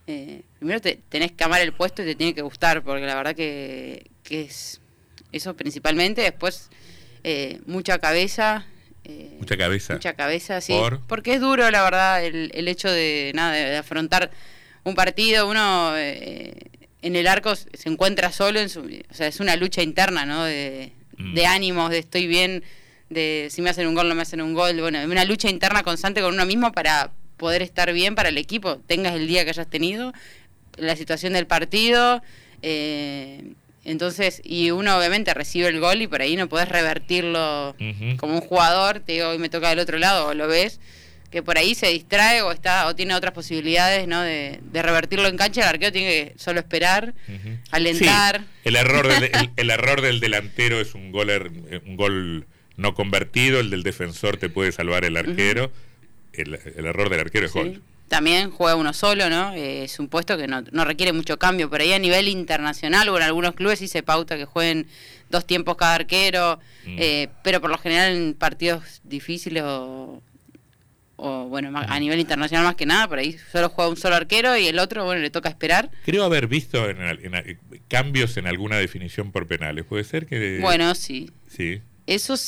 eh, 0.08 0.42
primero 0.60 0.82
te, 0.82 1.00
tenés 1.10 1.32
que 1.32 1.44
amar 1.44 1.62
el 1.62 1.74
puesto 1.74 2.02
y 2.02 2.06
te 2.06 2.16
tiene 2.16 2.34
que 2.34 2.42
gustar, 2.42 2.84
porque 2.84 3.06
la 3.06 3.16
verdad 3.16 3.36
que, 3.36 4.08
que 4.24 4.42
es 4.42 4.82
eso 5.32 5.56
principalmente. 5.56 6.22
Después, 6.22 6.70
eh, 7.24 7.60
mucha 7.66 8.00
cabeza. 8.00 8.66
eh, 9.06 9.36
Mucha 9.40 9.58
cabeza. 9.58 9.94
Mucha 9.94 10.14
cabeza, 10.14 10.60
sí. 10.62 10.74
¿Por? 10.74 11.00
Porque 11.08 11.36
es 11.36 11.42
duro, 11.42 11.70
la 11.72 11.84
verdad, 11.84 12.26
el, 12.26 12.52
el 12.54 12.68
hecho 12.68 12.90
de, 12.92 13.32
nada, 13.36 13.54
de, 13.54 13.64
de 13.70 13.78
afrontar 13.78 14.32
un 14.84 14.96
partido. 14.96 15.48
Uno 15.48 15.96
en 15.98 17.16
el 17.16 17.28
arco 17.28 17.56
se 17.56 17.90
encuentra 17.90 18.32
solo, 18.32 18.60
en 18.60 18.70
su, 18.70 18.82
o 18.82 19.14
sea, 19.14 19.28
es 19.28 19.40
una 19.40 19.56
lucha 19.56 19.82
interna, 19.82 20.26
¿no? 20.26 20.44
De, 20.44 20.94
Mm. 21.18 21.36
de 21.36 21.46
ánimos, 21.46 21.92
de 21.92 22.00
estoy 22.00 22.26
bien, 22.26 22.64
de 23.12 23.48
si 23.52 23.62
me 23.62 23.70
hacen 23.70 23.86
un 23.88 23.94
gol, 23.94 24.08
no 24.10 24.16
me 24.16 24.22
hacen 24.24 24.42
un 24.42 24.54
gol. 24.54 24.80
Bueno, 24.82 25.00
una 25.04 25.26
lucha 25.26 25.50
interna 25.50 25.84
constante 25.84 26.22
con 26.22 26.34
uno 26.34 26.46
mismo 26.46 26.72
para 26.72 27.12
poder 27.38 27.62
estar 27.62 27.92
bien 27.94 28.16
para 28.16 28.30
el 28.30 28.38
equipo, 28.38 28.78
tengas 28.88 29.14
el 29.16 29.28
día 29.28 29.44
que 29.44 29.50
hayas 29.50 29.70
tenido, 29.70 30.14
la 30.78 30.96
situación 30.96 31.34
del 31.34 31.46
partido. 31.48 32.22
eh, 32.62 33.54
entonces, 33.84 34.42
y 34.46 34.70
uno 34.70 34.96
obviamente 34.96 35.34
recibe 35.34 35.68
el 35.68 35.80
gol 35.80 36.04
y 36.04 36.08
por 36.08 36.22
ahí 36.22 36.36
no 36.36 36.48
podés 36.48 36.70
revertirlo 36.70 37.76
como 38.18 38.36
un 38.36 38.42
jugador, 38.42 39.00
te 39.00 39.14
digo, 39.14 39.30
hoy 39.30 39.40
me 39.40 39.50
toca 39.50 39.70
del 39.70 39.80
otro 39.80 39.98
lado, 39.98 40.28
o 40.28 40.34
lo 40.36 40.48
ves, 40.48 40.80
que 41.32 41.42
por 41.42 41.58
ahí 41.58 41.74
se 41.74 41.88
distrae 41.88 42.44
o 42.44 42.52
está 42.52 42.86
o 42.86 42.96
tiene 42.96 43.16
otras 43.16 43.34
posibilidades 43.34 44.08
¿no? 44.08 44.22
de, 44.22 44.60
de 44.72 44.82
revertirlo 44.84 45.28
en 45.28 45.36
cancha, 45.36 45.62
el 45.62 45.68
arquero 45.68 45.92
tiene 45.92 46.10
que 46.10 46.34
solo 46.38 46.60
esperar, 46.60 47.16
alentar. 47.72 48.42
Sí, 48.42 48.46
el, 48.66 48.76
error 48.76 49.08
del, 49.08 49.24
el, 49.34 49.50
el 49.56 49.70
error 49.72 50.02
del 50.02 50.20
delantero 50.20 50.80
es 50.80 50.94
un 50.94 51.12
gol, 51.12 51.30
er- 51.32 51.82
un 51.86 51.96
gol 51.96 52.46
no 52.82 52.94
convertido, 52.94 53.60
el 53.60 53.70
del 53.70 53.84
defensor 53.84 54.38
te 54.38 54.50
puede 54.50 54.72
salvar 54.72 55.06
el 55.06 55.16
arquero, 55.16 55.72
el, 56.34 56.60
el 56.76 56.86
error 56.86 57.10
del 57.10 57.20
arquero 57.22 57.46
es 57.46 57.52
Sí. 57.54 57.60
gol. 57.60 57.82
También 58.10 58.52
juega 58.52 58.76
uno 58.76 58.92
solo, 58.92 59.30
¿no? 59.30 59.54
Eh, 59.54 59.86
es 59.86 59.98
un 59.98 60.10
puesto 60.10 60.38
que 60.38 60.46
no, 60.46 60.62
no 60.74 60.84
requiere 60.84 61.14
mucho 61.14 61.40
cambio. 61.40 61.70
Por 61.70 61.80
ahí 61.80 61.94
a 61.94 62.00
nivel 62.00 62.28
internacional 62.28 63.08
o 63.08 63.16
en 63.16 63.24
algunos 63.24 63.56
clubes 63.56 63.80
sí 63.80 63.88
se 63.88 64.04
pauta 64.04 64.36
que 64.36 64.44
jueguen 64.44 64.86
dos 65.30 65.48
tiempos 65.48 65.78
cada 65.78 65.96
arquero, 65.96 66.60
Mm. 66.86 66.96
eh, 67.00 67.30
pero 67.42 67.62
por 67.62 67.70
lo 67.70 67.78
general 67.78 68.12
en 68.14 68.34
partidos 68.34 69.00
difíciles 69.06 69.64
o, 69.64 70.22
o, 71.16 71.46
bueno, 71.48 71.72
a 71.78 72.00
nivel 72.00 72.20
internacional 72.20 72.66
más 72.66 72.76
que 72.76 72.86
nada, 72.88 73.08
por 73.08 73.20
ahí 73.20 73.38
solo 73.52 73.70
juega 73.70 73.90
un 73.92 73.96
solo 73.96 74.16
arquero 74.16 74.58
y 74.58 74.68
el 74.68 74.80
otro, 74.80 75.06
bueno, 75.06 75.22
le 75.22 75.30
toca 75.30 75.48
esperar. 75.48 75.90
Creo 76.04 76.24
haber 76.26 76.48
visto 76.48 76.90
en, 76.90 76.98
cambios 77.88 78.36
en 78.38 78.48
alguna 78.48 78.78
definición 78.78 79.32
por 79.32 79.48
penales. 79.48 79.86
¿Puede 79.86 80.04
ser 80.04 80.26
que...? 80.26 80.58
Bueno, 80.60 80.96
sí. 80.96 81.30
Sí. 81.48 81.80
Esos 82.08 82.42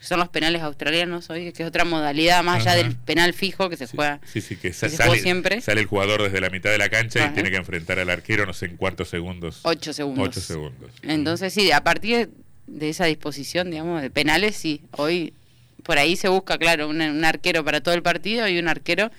son 0.00 0.18
los 0.18 0.28
penales 0.28 0.62
australianos 0.62 1.28
hoy, 1.30 1.52
que 1.52 1.62
es 1.62 1.68
otra 1.68 1.84
modalidad 1.84 2.42
más 2.44 2.60
Ajá. 2.60 2.72
allá 2.72 2.82
del 2.84 2.96
penal 2.96 3.34
fijo 3.34 3.68
que 3.68 3.76
se 3.76 3.86
Sí, 3.86 3.96
juega. 3.96 4.20
sí, 4.24 4.40
sí, 4.40 4.56
que 4.56 4.72
sa- 4.72 4.88
sale, 4.88 5.18
siempre. 5.18 5.60
sale 5.60 5.80
el 5.80 5.86
jugador 5.86 6.22
desde 6.22 6.40
la 6.40 6.48
mitad 6.50 6.70
de 6.70 6.78
la 6.78 6.88
cancha 6.88 7.26
y 7.26 7.34
tiene 7.34 7.50
que 7.50 7.56
enfrentar 7.56 7.98
al 7.98 8.08
arquero 8.08 8.46
no 8.46 8.52
sé 8.54 8.66
en 8.66 8.76
cuántos 8.76 9.08
segundos. 9.08 9.60
Ocho 9.64 9.92
segundos. 9.92 10.28
Ocho 10.28 10.40
segundos. 10.40 10.90
Entonces, 11.02 11.52
sí, 11.52 11.72
a 11.72 11.82
partir 11.82 12.30
de 12.66 12.88
esa 12.88 13.06
disposición, 13.06 13.70
digamos, 13.70 14.00
de 14.00 14.10
penales, 14.10 14.54
sí. 14.56 14.82
Hoy 14.92 15.34
por 15.84 15.98
ahí 15.98 16.16
se 16.16 16.28
busca, 16.28 16.58
claro, 16.58 16.88
un, 16.88 17.00
un 17.00 17.24
arquero 17.24 17.64
para 17.64 17.80
todo 17.80 17.94
el 17.94 18.02
partido 18.02 18.46
y 18.48 18.58
un 18.58 18.68
arquero 18.68 19.10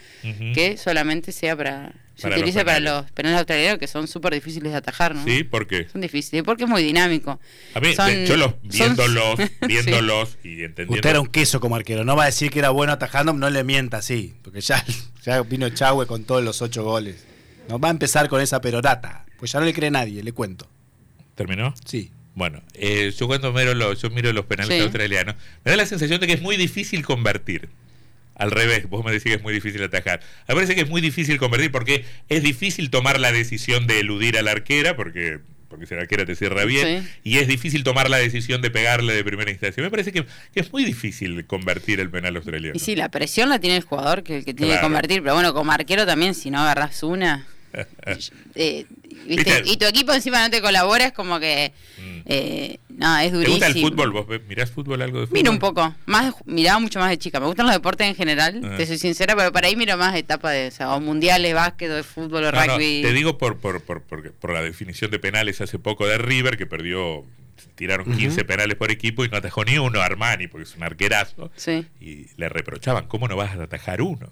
que 0.54 0.78
solamente 0.78 1.32
sea 1.32 1.56
para. 1.56 1.94
Se 2.16 2.24
Para 2.24 2.36
los 2.36 2.42
utilice 2.44 2.66
para 2.66 2.78
penales. 2.78 3.02
los 3.04 3.12
penales 3.14 3.38
australianos 3.40 3.80
que 3.80 3.88
son 3.88 4.08
súper 4.08 4.34
difíciles 4.36 4.72
de 4.74 4.78
atajar, 4.78 5.16
¿no? 5.16 5.24
Sí, 5.24 5.44
¿por 5.44 5.66
qué? 5.66 5.88
Son 5.92 6.02
difíciles, 6.02 6.44
porque 6.44 6.66
es 6.66 6.70
muy 6.70 6.84
dinámico. 6.84 7.40
A 7.74 7.80
mí, 7.80 7.96
Son- 7.96 8.08
de- 8.08 8.38
los, 8.38 8.52
son- 8.52 8.60
viéndolos, 8.62 9.40
Sí. 9.40 9.50
viéndolos 9.68 10.38
y 10.44 10.50
entendiendo... 10.64 10.94
Usted 10.94 11.10
era 11.10 11.22
un 11.22 11.28
queso 11.28 11.60
como 11.60 11.78
arquero. 11.78 12.04
No 12.04 12.16
va 12.16 12.24
a 12.24 12.26
decir 12.28 12.52
que 12.52 12.60
era 12.60 12.70
bueno 12.70 12.92
atajando, 12.94 13.34
no 13.34 13.50
le 13.50 13.64
mienta 13.64 13.98
así. 13.98 14.36
Porque 14.44 14.62
ya, 14.62 14.86
ya 15.24 15.42
vino 15.42 15.68
Chahue 15.70 16.06
con 16.06 16.24
todos 16.26 16.44
los 16.44 16.62
ocho 16.62 16.84
goles. 16.84 17.26
No 17.68 17.80
va 17.80 17.88
a 17.88 17.92
empezar 17.92 18.30
con 18.30 18.40
esa 18.40 18.62
perorata. 18.62 19.26
Pues 19.40 19.52
ya 19.54 19.60
no 19.60 19.66
le 19.66 19.74
cree 19.74 19.90
nadie, 19.90 20.22
le 20.22 20.32
cuento. 20.34 20.68
¿Terminó? 21.34 21.74
Sí. 21.86 22.12
Bueno, 22.34 22.62
eh, 22.76 23.12
yo 23.18 23.28
cuando 23.28 23.52
miro 23.52 23.74
los, 23.74 24.02
yo 24.02 24.10
miro 24.10 24.32
los 24.32 24.46
penales 24.46 24.78
Sí. 24.78 24.82
australianos, 24.84 25.36
me 25.66 25.72
da 25.72 25.78
la 25.78 25.86
sensación 25.86 26.20
de 26.22 26.28
que 26.28 26.34
es 26.34 26.42
muy 26.42 26.56
difícil 26.58 27.04
convertir. 27.06 27.70
Al 28.36 28.50
revés, 28.52 28.90
vos 28.90 29.04
me 29.06 29.12
decís 29.12 29.26
que 29.26 29.34
es 29.36 29.44
muy 29.44 29.54
difícil 29.54 29.84
atajar. 29.84 30.22
Me 30.48 30.56
parece 30.56 30.74
que 30.74 30.82
es 30.82 30.90
muy 30.90 31.02
difícil 31.02 31.38
convertir 31.38 31.72
porque 31.72 32.06
es 32.30 32.42
difícil 32.42 32.90
tomar 32.90 33.20
la 33.20 33.32
decisión 33.32 33.86
de 33.86 34.00
eludir 34.00 34.38
a 34.38 34.42
la 34.42 34.52
arquera 34.52 34.96
porque 34.96 35.40
porque 35.70 35.86
si 35.86 35.96
la 35.96 36.02
arquera 36.02 36.26
te 36.26 36.36
cierra 36.36 36.66
bien 36.66 37.02
Sí. 37.04 37.10
y 37.24 37.38
es 37.38 37.48
difícil 37.48 37.86
tomar 37.86 38.10
la 38.10 38.18
decisión 38.18 38.62
de 38.62 38.70
pegarle 38.72 39.14
de 39.14 39.24
primera 39.24 39.50
instancia. 39.52 39.82
Me 39.82 39.90
parece 39.90 40.12
que, 40.12 40.26
que 40.54 40.60
es 40.60 40.70
muy 40.74 40.84
difícil 40.84 41.46
convertir 41.46 42.02
el 42.02 42.10
penal 42.10 42.36
australiano. 42.36 42.76
Y 42.76 42.80
sí, 42.80 42.94
la 42.98 43.08
presión 43.08 43.48
la 43.48 43.58
tiene 43.60 43.78
el 43.78 43.84
jugador 43.84 44.22
que 44.24 44.42
tiene 44.42 44.54
Claro. 44.58 44.76
que 44.76 44.82
convertir. 44.82 45.22
Pero 45.22 45.34
bueno, 45.34 45.54
como 45.54 45.72
arquero 45.72 46.06
también, 46.06 46.34
si 46.36 46.52
no 46.52 46.60
agarras 46.60 47.04
una. 47.04 47.46
Eh. 48.56 48.86
Y 49.28 49.78
tu 49.78 49.86
equipo 49.86 50.14
encima 50.14 50.42
no 50.44 50.50
te 50.50 50.62
colabora, 50.62 51.06
es 51.06 51.14
como 51.14 51.40
que. 51.40 51.72
Mm. 52.00 52.22
eh, 52.26 52.78
no, 52.90 53.18
es 53.20 53.32
¿Te 53.32 53.38
durísimo. 53.38 53.56
gusta 53.58 53.68
el 53.68 53.82
fútbol? 53.82 54.12
¿Vos 54.12 54.26
mirás 54.48 54.72
fútbol 54.72 55.02
algo 55.02 55.20
de 55.22 55.26
fútbol? 55.28 55.40
Miro 55.40 55.52
un 55.52 55.60
poco, 55.60 55.96
más 56.06 56.34
miraba 56.46 56.80
mucho 56.80 57.00
más 57.00 57.10
de 57.10 57.18
chica. 57.18 57.40
Me 57.40 57.46
gustan 57.48 57.66
los 57.66 57.76
deportes 57.76 58.08
en 58.08 58.16
general, 58.16 58.62
Ah. 58.64 58.78
te 58.78 58.86
soy 58.86 58.98
sincera, 58.98 59.36
pero 59.36 59.52
para 59.52 59.68
ahí 59.68 59.76
miro 59.76 59.98
más 59.98 60.16
etapa 60.16 60.52
de, 60.52 60.68
o 60.68 60.72
sea, 60.72 60.94
o 60.96 61.00
mundiales, 61.00 61.54
básquet, 61.54 61.90
o 61.90 61.96
de 61.96 62.04
fútbol, 62.04 62.44
o 62.46 62.52
No, 62.52 62.66
no, 62.66 62.74
rugby. 62.74 63.02
te 63.02 63.14
digo 63.14 63.38
por, 63.38 63.58
por, 63.58 63.82
por, 63.82 64.02
por, 64.04 64.32
por 64.34 64.54
la 64.54 64.62
definición 64.62 65.10
de 65.12 65.20
penales 65.20 65.62
hace 65.62 65.80
poco 65.80 66.06
de 66.08 66.18
River, 66.18 66.58
que 66.58 66.66
perdió, 66.66 67.24
tiraron 67.76 68.16
15 68.18 68.44
penales 68.46 68.76
por 68.76 68.92
equipo 68.92 69.24
y 69.26 69.30
no 69.30 69.38
atajó 69.38 69.64
ni 69.66 69.78
uno 69.78 70.02
Armani, 70.02 70.48
porque 70.48 70.64
es 70.64 70.76
un 70.76 70.84
arquerazo. 70.84 71.52
Sí. 71.56 71.86
Y 72.00 72.28
le 72.38 72.50
reprochaban, 72.50 73.08
¿cómo 73.08 73.28
no 73.28 73.36
vas 73.36 73.56
a 73.58 73.64
atajar 73.64 74.02
uno? 74.02 74.30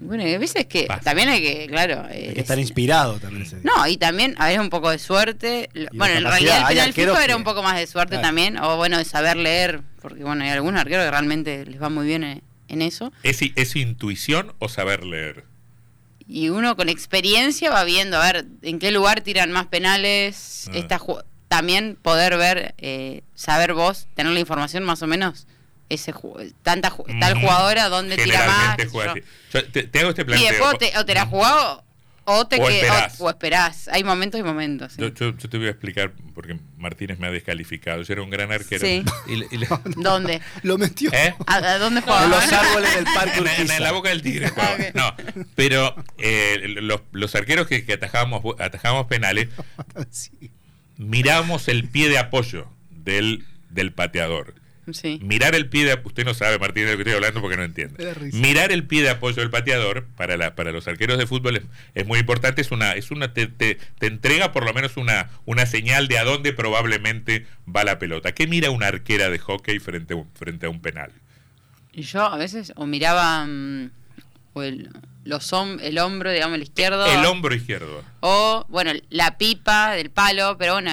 Bueno, 0.00 0.26
y 0.26 0.34
a 0.34 0.38
veces 0.38 0.66
que 0.66 0.84
Pasa. 0.84 1.00
también 1.00 1.28
hay 1.28 1.40
que, 1.42 1.66
claro. 1.68 2.04
Hay 2.08 2.26
eh, 2.26 2.34
que 2.34 2.40
estar 2.40 2.58
es- 2.58 2.62
inspirado 2.66 3.18
también. 3.18 3.42
ese 3.44 3.60
día. 3.60 3.70
No, 3.74 3.86
y 3.86 3.96
también 3.96 4.34
a 4.38 4.50
un 4.60 4.70
poco 4.70 4.90
de 4.90 4.98
suerte. 4.98 5.68
Y 5.74 5.86
Bueno, 5.96 6.14
en 6.16 6.24
realidad 6.24 6.70
el 6.70 6.78
arqueros 6.80 7.16
fijo 7.16 7.24
era 7.24 7.36
un 7.36 7.44
poco 7.44 7.62
más 7.62 7.76
de 7.76 7.86
suerte 7.86 8.10
Claro. 8.14 8.26
también, 8.28 8.58
o 8.58 8.76
bueno, 8.76 8.98
de 8.98 9.04
saber 9.04 9.36
leer, 9.36 9.80
porque 10.02 10.22
bueno, 10.24 10.44
hay 10.44 10.50
algunos 10.50 10.80
arqueros 10.80 11.04
que 11.04 11.10
realmente 11.10 11.64
les 11.66 11.80
va 11.82 11.88
muy 11.88 12.06
bien 12.06 12.22
en, 12.24 12.42
en 12.68 12.82
eso. 12.82 13.12
¿Es, 13.22 13.40
¿Es 13.42 13.76
intuición 13.76 14.52
o 14.58 14.68
saber 14.68 15.04
leer? 15.04 15.44
Y 16.28 16.48
uno 16.48 16.76
con 16.76 16.88
experiencia 16.88 17.70
va 17.70 17.84
viendo, 17.84 18.16
a 18.20 18.32
ver, 18.32 18.46
en 18.62 18.78
qué 18.78 18.90
lugar 18.90 19.20
tiran 19.20 19.50
más 19.52 19.66
penales. 19.66 20.66
Ah. 20.68 20.72
Esta 20.76 20.98
ju- 20.98 21.22
también 21.48 21.96
poder 22.02 22.36
ver, 22.36 22.74
eh, 22.78 23.22
saber 23.34 23.72
vos, 23.74 24.08
tener 24.14 24.32
la 24.32 24.40
información 24.40 24.82
más 24.84 25.00
o 25.02 25.06
menos. 25.06 25.46
Ese 25.88 26.12
tanta 26.62 26.90
ju- 26.90 27.20
tal 27.20 27.40
jugadora 27.40 27.88
dónde 27.88 28.16
tira 28.16 28.46
más. 28.46 28.76
Yo. 28.92 29.14
Yo 29.52 29.64
te, 29.70 29.84
te 29.84 30.00
hago 30.00 30.10
este 30.10 30.22
Y 30.22 30.24
planteo. 30.24 30.50
después 30.50 30.78
te, 30.78 30.98
o 30.98 31.04
te 31.06 31.14
la 31.14 31.22
has 31.22 31.28
jugado 31.28 31.84
o 32.28 32.44
te 32.48 32.60
O 32.60 32.66
que- 32.66 32.80
esperás. 32.80 33.20
o- 33.20 33.24
o 33.26 33.30
esperás. 33.30 33.86
Hay 33.92 34.02
momentos 34.02 34.40
y 34.40 34.42
momentos. 34.42 34.94
sí. 34.94 35.00
Yo, 35.00 35.14
yo- 35.14 35.36
yo 35.36 35.48
te 35.48 35.58
voy 35.58 35.68
a 35.68 35.70
explicar, 35.70 36.12
porque 36.34 36.58
Martínez 36.76 37.20
me 37.20 37.28
ha 37.28 37.30
descalificado. 37.30 38.02
Yo 38.02 38.12
era 38.14 38.22
un 38.22 38.30
gran 38.30 38.50
arquero. 38.50 38.84
Sí. 38.84 39.04
Y 39.28 39.36
le- 39.36 39.46
y 39.52 39.58
le- 39.58 39.68
¿Dónde? 39.96 40.40
Lo 40.64 40.76
metió 40.76 41.12
¿Eh? 41.12 41.36
¿A, 41.46 41.54
a 41.54 41.78
dónde 41.78 42.00
jugaba? 42.00 42.24
en 42.24 42.30
los 42.30 42.52
árboles 42.52 42.92
del 42.96 43.04
parque 43.04 43.38
En, 43.38 43.46
en- 43.46 43.52
en 43.52 43.60
Urquiza. 43.60 43.78
la 43.80 43.92
boca 43.92 44.08
del 44.08 44.22
tigre 44.22 44.48
jugaba. 44.48 44.76
Ah, 44.96 45.14
ok. 45.16 45.34
No, 45.36 45.44
pero 45.54 45.94
eh, 46.18 46.62
los, 46.80 47.02
los 47.12 47.32
arqueros 47.36 47.68
que, 47.68 47.84
que 47.86 47.92
atajábamos, 47.92 48.42
atajábamos 48.58 49.06
penales, 49.06 49.50
Sí. 50.10 50.50
miramos 50.96 51.68
el 51.68 51.88
pie 51.88 52.08
de 52.08 52.18
apoyo 52.18 52.66
del, 52.90 53.44
del 53.70 53.92
pateador. 53.92 54.54
Sí. 54.92 55.18
Mirar 55.22 55.54
el 55.54 55.68
pie 55.68 55.84
de 55.84 56.00
usted 56.04 56.24
no 56.24 56.32
sabe 56.34 56.58
Martín 56.58 56.84
de 56.84 56.92
lo 56.92 56.96
que 56.96 57.02
estoy 57.02 57.14
hablando 57.14 57.40
porque 57.40 57.56
no 57.56 57.64
entiende. 57.64 58.14
Mirar 58.32 58.70
el 58.72 58.84
pie 58.86 59.02
de 59.02 59.10
apoyo 59.10 59.36
del 59.36 59.50
pateador 59.50 60.06
para 60.16 60.36
la, 60.36 60.54
para 60.54 60.70
los 60.72 60.86
arqueros 60.86 61.18
de 61.18 61.26
fútbol 61.26 61.56
es, 61.56 61.62
es 61.94 62.06
muy 62.06 62.18
importante, 62.20 62.60
es 62.62 62.70
una 62.70 62.92
es 62.92 63.10
una 63.10 63.32
te, 63.34 63.46
te- 63.48 63.78
te 63.98 64.06
entrega 64.06 64.52
por 64.52 64.64
lo 64.64 64.72
menos 64.72 64.96
una 64.96 65.30
una 65.44 65.66
señal 65.66 66.06
de 66.08 66.18
a 66.18 66.24
dónde 66.24 66.52
probablemente 66.52 67.46
va 67.68 67.82
la 67.84 67.98
pelota. 67.98 68.32
¿Qué 68.32 68.46
mira 68.46 68.70
una 68.70 68.86
arquera 68.86 69.28
de 69.30 69.38
hockey 69.38 69.78
frente 69.80 70.14
a 70.14 70.16
un, 70.18 70.30
frente 70.34 70.66
a 70.66 70.70
un 70.70 70.80
penal? 70.80 71.10
Y 71.92 72.02
yo 72.02 72.22
a 72.24 72.36
veces 72.36 72.72
o 72.76 72.86
miraba 72.86 73.44
mm, 73.46 73.90
o 74.52 74.62
el, 74.62 74.90
los 75.24 75.52
hom- 75.52 75.80
el 75.82 75.98
hombro, 75.98 76.30
digamos, 76.30 76.56
el 76.56 76.62
izquierdo. 76.62 77.04
El 77.06 77.24
hombro 77.26 77.54
izquierdo. 77.54 78.04
O, 78.20 78.64
bueno, 78.68 78.92
la 79.10 79.36
pipa 79.38 79.92
del 79.94 80.10
palo, 80.10 80.56
pero 80.58 80.74
bueno, 80.74 80.92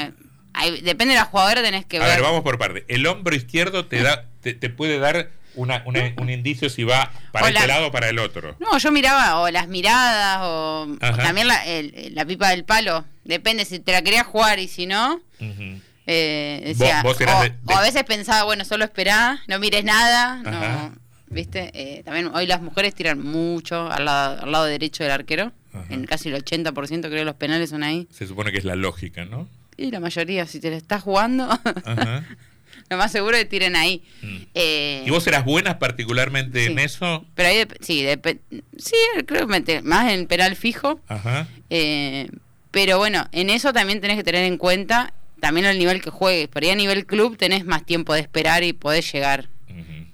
ahí- 0.64 0.82
depende 0.82 1.14
de 1.14 1.20
la 1.20 1.26
jugadora, 1.26 1.62
tenés 1.62 1.86
que 1.86 1.98
A 1.98 2.02
ver. 2.02 2.10
ver, 2.10 2.22
vamos 2.22 2.42
por 2.42 2.58
parte. 2.58 2.86
El 2.88 3.06
hombro 3.08 3.36
izquierdo 3.36 3.86
te 3.86 4.02
da 4.02 4.26
te, 4.42 4.54
te 4.54 4.70
puede 4.70 5.00
dar 5.00 5.30
una, 5.56 5.84
una- 5.86 6.14
un 6.18 6.30
indicio 6.30 6.70
si 6.70 6.84
va 6.84 7.12
para 7.32 7.48
este 7.50 7.68
lado 7.68 7.88
o 7.88 7.92
para 7.92 8.10
el 8.10 8.20
otro. 8.20 8.56
No, 8.60 8.78
yo 8.78 8.92
miraba 8.92 9.40
o 9.40 9.50
las 9.52 9.68
miradas 9.68 10.40
o, 10.44 10.88
también 11.00 11.48
la, 11.48 11.64
el- 11.66 12.12
la 12.16 12.26
pipa 12.26 12.50
del 12.50 12.66
palo. 12.66 13.06
Depende 13.24 13.64
si 13.66 13.80
te 13.80 13.92
la 13.92 14.02
querías 14.02 14.26
jugar 14.26 14.60
y 14.60 14.68
si 14.68 14.86
no. 14.86 15.22
Ujú. 15.40 15.80
eh, 16.06 16.62
decía, 16.66 17.02
Vos- 17.04 17.14
vos 17.14 17.22
eras 17.22 17.36
o, 17.40 17.44
de- 17.44 17.50
de- 17.52 17.58
o 17.74 17.78
a 17.78 17.82
veces 17.82 18.04
pensaba, 18.04 18.44
bueno, 18.44 18.66
solo 18.66 18.84
esperá, 18.84 19.40
no 19.48 19.58
mires 19.60 19.84
nada. 19.86 20.42
Ajá. 20.46 20.90
No, 20.90 21.04
¿Viste? 21.28 21.72
Eh, 21.74 22.04
también 22.04 22.28
hoy 22.36 22.46
las 22.46 22.62
mujeres 22.62 22.94
tiran 22.94 23.20
mucho 23.24 23.90
al 23.92 24.06
lado, 24.06 24.44
al 24.44 24.52
lado 24.52 24.66
derecho 24.66 25.04
del 25.04 25.12
arquero. 25.14 25.52
Ajá. 25.74 25.86
En 25.90 26.06
casi 26.06 26.30
el 26.30 26.36
80% 26.36 27.08
creo 27.08 27.10
que 27.22 27.26
los 27.26 27.36
penales 27.36 27.70
son 27.72 27.82
ahí. 27.84 28.08
Se 28.12 28.28
supone 28.28 28.52
que 28.52 28.58
es 28.60 28.66
la 28.66 28.76
lógica, 28.76 29.26
¿no? 29.26 29.48
Y 29.78 29.92
la 29.92 30.00
mayoría, 30.00 30.46
si 30.48 30.60
te 30.60 30.70
la 30.70 30.78
estás 30.78 31.02
jugando, 31.04 31.50
Ajá. 31.86 32.24
lo 32.90 32.98
más 32.98 33.12
seguro 33.12 33.36
es 33.38 33.44
que 33.44 33.50
tiren 33.50 33.76
ahí. 33.76 34.04
Mm. 34.22 34.38
Eh, 34.54 35.04
¿Y 35.06 35.10
vos 35.10 35.26
eras 35.28 35.46
buena 35.46 35.80
particularmente 35.80 36.66
en 36.66 36.80
eso? 36.80 37.26
Pero 37.36 37.50
ahí, 37.50 37.66
sí, 37.82 38.04
dep- 38.04 38.40
sí, 38.78 38.96
creo 39.26 39.48
que 39.48 39.82
más 39.82 40.12
en 40.12 40.28
penal 40.28 40.56
fijo. 40.56 41.00
Ajá. 41.08 41.48
Eh, 41.70 42.30
pero 42.72 42.98
bueno, 42.98 43.28
en 43.32 43.50
eso 43.50 43.72
también 43.74 44.02
tenés 44.02 44.18
que 44.18 44.24
tener 44.24 44.44
en 44.46 44.58
cuenta 44.58 45.14
también 45.40 45.66
el 45.66 45.78
nivel 45.78 46.02
que 46.02 46.10
juegues. 46.10 46.48
Por 46.48 46.64
ahí 46.64 46.70
a 46.70 46.76
nivel 46.76 47.06
club 47.06 47.38
tenés 47.38 47.66
más 47.66 47.86
tiempo 47.86 48.14
de 48.14 48.22
esperar 48.22 48.64
y 48.64 48.74
podés 48.74 49.12
llegar. 49.12 49.50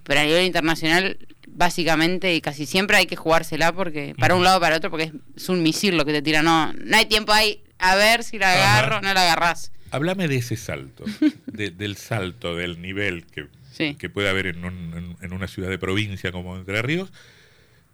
Pero 0.04 0.22
a 0.22 0.24
nivel 0.24 0.46
internacional, 0.46 1.20
básicamente 1.48 2.34
y 2.34 2.42
casi 2.42 2.66
siempre 2.66 2.98
hay 2.98 3.06
que 3.06 3.16
jugársela 3.16 3.72
porque 3.74 4.16
para 4.18 4.34
un 4.36 4.44
lado 4.44 4.58
o 4.58 4.60
para 4.62 4.78
otro 4.78 4.90
porque 4.90 5.04
es, 5.06 5.12
es 5.36 5.50
un 5.50 5.62
misil 5.62 5.98
lo 5.98 6.06
que 6.06 6.14
te 6.14 6.22
tira. 6.24 6.42
No, 6.42 6.74
no 6.74 6.98
hay 6.98 7.06
tiempo 7.06 7.32
ahí 7.32 7.62
a 7.80 7.96
ver 7.96 8.24
si 8.24 8.38
la 8.38 8.52
Ajá. 8.54 8.78
agarro 8.80 9.02
no 9.02 9.14
la 9.14 9.22
agarrás. 9.24 9.72
Háblame 9.92 10.28
de 10.28 10.38
ese 10.38 10.56
salto, 10.56 11.04
de- 11.48 11.72
del 11.72 11.98
salto, 11.98 12.56
del 12.56 12.82
nivel 12.82 13.26
que, 13.26 13.48
Sí. 13.72 13.96
que 13.96 14.10
puede 14.10 14.30
haber 14.30 14.48
en, 14.48 14.66
un- 14.66 14.94
en- 14.96 15.18
en 15.26 15.34
una 15.34 15.48
ciudad 15.48 15.70
de 15.70 15.78
provincia 15.80 16.32
como 16.32 16.56
Entre 16.58 16.82
Ríos, 16.82 17.12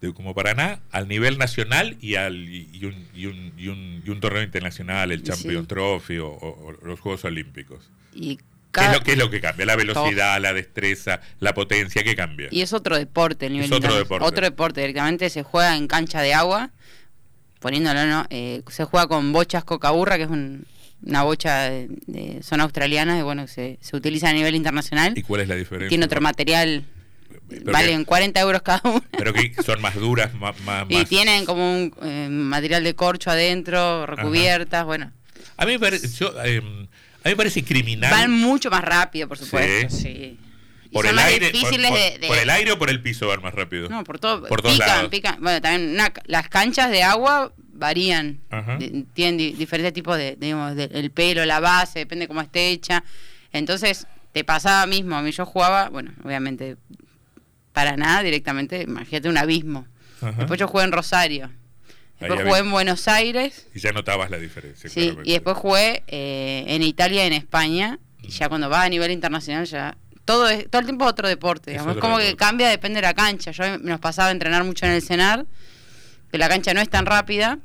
de, 0.00 0.12
como 0.12 0.34
Paraná, 0.34 0.80
al 0.90 1.08
nivel 1.08 1.38
nacional 1.38 1.96
y, 2.00 2.16
al, 2.16 2.34
y, 2.36 2.84
un, 2.84 3.06
y, 3.14 3.26
un, 3.26 3.52
y, 3.56 3.68
un, 3.68 4.02
y 4.04 4.10
un 4.10 4.20
torneo 4.20 4.42
internacional, 4.42 5.10
el 5.12 5.20
Sí. 5.20 5.26
Champion 5.26 5.66
Trophy 5.66 6.18
o, 6.18 6.28
o- 6.28 6.66
o 6.68 6.72
los 6.86 7.00
Juegos 7.00 7.24
Olímpicos. 7.24 7.88
Y, 8.14 8.38
¿Qué 8.72 8.84
es, 8.84 8.92
lo, 8.92 9.00
qué 9.02 9.12
es 9.12 9.18
lo 9.18 9.30
que 9.30 9.40
cambia? 9.40 9.64
La 9.64 9.74
velocidad, 9.76 10.38
la 10.38 10.52
destreza, 10.52 11.22
la 11.40 11.54
potencia, 11.54 12.02
¿qué 12.04 12.14
cambia? 12.14 12.48
y 12.50 12.60
es 12.60 12.74
otro 12.74 12.98
deporte 12.98 13.46
el 13.46 13.54
nivel 13.54 13.66
Es 13.66 13.72
otro 13.72 13.96
deporte. 13.96 14.26
Otro 14.26 14.44
deporte, 14.44 14.82
directamente 14.82 15.30
se 15.30 15.42
juega 15.42 15.76
en 15.78 15.86
cancha 15.86 16.20
de 16.20 16.34
agua, 16.34 16.72
poniéndolo, 17.60 18.06
¿no? 18.06 18.26
Eh, 18.30 18.62
se 18.70 18.84
juega 18.84 19.06
con 19.06 19.32
bochas 19.32 19.64
cocaburra, 19.64 20.16
que 20.16 20.24
es 20.24 20.30
un- 20.30 20.64
una 21.04 21.22
bocha 21.22 21.62
de, 21.70 21.88
de 22.06 22.42
zona 22.42 22.64
australiana, 22.64 23.18
y 23.18 23.22
bueno, 23.22 23.46
se, 23.46 23.78
se 23.80 23.96
utiliza 23.96 24.30
a 24.30 24.32
nivel 24.32 24.54
internacional. 24.54 25.12
¿Y 25.16 25.22
cuál 25.22 25.42
es 25.42 25.48
la 25.48 25.54
diferencia? 25.54 25.88
Tiene 25.90 26.04
otro 26.06 26.20
material, 26.20 26.84
Pero 27.48 27.70
valen 27.72 28.00
que- 28.00 28.04
40 28.06 28.40
euros 28.40 28.62
cada 28.62 28.80
una. 28.84 29.02
Pero 29.16 29.32
que 29.32 29.52
son 29.64 29.80
más 29.80 29.94
duras, 29.94 30.32
más... 30.40 30.58
más, 30.60 30.86
Y 30.88 31.04
tienen 31.04 31.44
como 31.44 31.70
un 31.70 31.92
eh, 32.02 32.28
material 32.30 32.82
de 32.82 32.94
corcho 32.94 33.30
adentro, 33.30 34.06
recubiertas, 34.06 34.84
bueno. 34.84 35.12
A 35.58 35.66
mí 35.66 35.72
me 35.72 35.78
parece, 35.78 36.08
yo, 36.08 36.32
eh, 36.44 36.58
a 36.58 37.28
mí 37.28 37.32
me 37.32 37.36
parece 37.36 37.62
criminal... 37.62 38.10
Van 38.10 38.30
mucho 38.32 38.70
más 38.70 38.82
rápido, 38.82 39.28
por 39.28 39.38
supuesto, 39.38 39.90
Sí. 39.94 40.02
sí. 40.02 40.38
Y 40.90 40.94
por 40.94 41.04
son 41.04 41.10
el, 41.10 41.16
más 41.16 41.24
aire, 41.26 41.50
difíciles 41.50 41.90
por- 41.90 41.98
de, 41.98 42.18
de- 42.18 42.26
por 42.28 42.38
el 42.38 42.50
aire 42.50 42.72
o 42.72 42.78
por 42.78 42.90
el 42.90 43.02
piso 43.02 43.26
van 43.28 43.42
más 43.42 43.54
rápido. 43.54 43.88
No, 43.88 44.04
por 44.04 44.18
todo. 44.18 44.46
Por 44.46 44.62
pican, 44.62 44.78
lados. 44.78 45.08
pican. 45.10 45.36
Bueno, 45.40 45.60
también 45.60 45.90
una- 45.94 46.12
las 46.26 46.48
canchas 46.48 46.90
de 46.90 47.02
agua 47.02 47.52
varían. 47.72 48.40
Tienen 49.14 49.36
di- 49.36 49.52
diferentes 49.52 49.92
tipos 49.92 50.16
de, 50.16 50.36
digamos, 50.36 50.76
el 50.78 51.10
pelo, 51.10 51.44
la 51.44 51.60
base, 51.60 52.00
depende 52.00 52.28
cómo 52.28 52.40
esté 52.40 52.70
hecha. 52.70 53.04
Entonces, 53.52 54.06
te 54.32 54.44
pasaba 54.44 54.86
mismo. 54.86 55.16
A 55.16 55.22
mí 55.22 55.30
yo 55.32 55.44
jugaba, 55.46 55.88
bueno, 55.88 56.12
obviamente, 56.24 56.76
para 57.72 57.96
nada 57.96 58.22
directamente, 58.22 58.82
imagínate 58.82 59.28
un 59.28 59.38
abismo. 59.38 59.86
Ajá. 60.20 60.32
Después 60.38 60.58
yo 60.58 60.66
jugué 60.68 60.84
en 60.84 60.92
Rosario. 60.92 61.50
Después 62.18 62.40
Ahí 62.40 62.46
jugué 62.46 62.60
en 62.60 62.70
Buenos 62.70 63.08
Aires. 63.08 63.66
Y 63.74 63.80
ya 63.80 63.92
notabas 63.92 64.30
la 64.30 64.38
diferencia. 64.38 64.88
Sí, 64.88 64.94
claramente. 65.00 65.28
y 65.28 65.32
después 65.34 65.56
jugué 65.58 66.02
eh, 66.06 66.64
en 66.68 66.82
Italia 66.82 67.24
y 67.24 67.26
en 67.26 67.32
España. 67.34 67.98
Y 68.22 68.28
ya 68.28 68.48
cuando 68.48 68.70
vas 68.70 68.86
a 68.86 68.88
nivel 68.88 69.10
internacional, 69.10 69.66
ya 69.66 69.96
todo 70.26 70.48
es, 70.48 70.68
todo 70.68 70.80
el 70.80 70.86
tiempo 70.86 71.04
es 71.06 71.10
otro 71.10 71.28
deporte. 71.28 71.70
Es 71.70 71.74
digamos. 71.74 71.92
Es, 71.92 71.96
otro 71.96 72.02
como 72.02 72.18
que 72.18 72.36
cambia, 72.36 72.68
depende 72.68 72.96
de 72.96 73.06
la 73.06 73.14
cancha. 73.14 73.52
Yo 73.52 73.78
nos 73.78 74.00
pasaba 74.00 74.28
a 74.28 74.32
entrenar 74.32 74.64
mucho 74.64 74.84
en 74.84 74.92
el 74.92 75.00
cenar, 75.00 75.46
que 76.30 76.36
la 76.36 76.48
cancha 76.50 76.74
no 76.74 76.82
es 76.82 76.90
tan 76.90 77.06
rápida. 77.06 77.58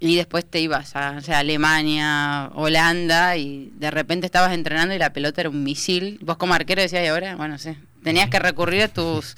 Y 0.00 0.14
después 0.14 0.48
te 0.48 0.60
ibas 0.60 0.94
a, 0.94 1.16
o 1.18 1.20
sea, 1.22 1.40
Alemania, 1.40 2.50
Holanda, 2.54 3.36
y 3.36 3.72
de 3.74 3.90
repente 3.90 4.26
estabas 4.26 4.52
entrenando 4.52 4.94
y 4.94 4.98
la 4.98 5.12
pelota 5.12 5.40
era 5.40 5.50
un 5.50 5.64
misil. 5.64 6.20
Vos 6.22 6.36
como 6.36 6.54
arquero 6.54 6.80
decías, 6.80 7.02
y 7.02 7.08
ahora, 7.08 7.34
bueno, 7.34 7.58
sé, 7.58 7.78
tenías 8.04 8.30
que 8.30 8.38
recurrir 8.38 8.82
a 8.82 8.88
tus, 8.88 9.34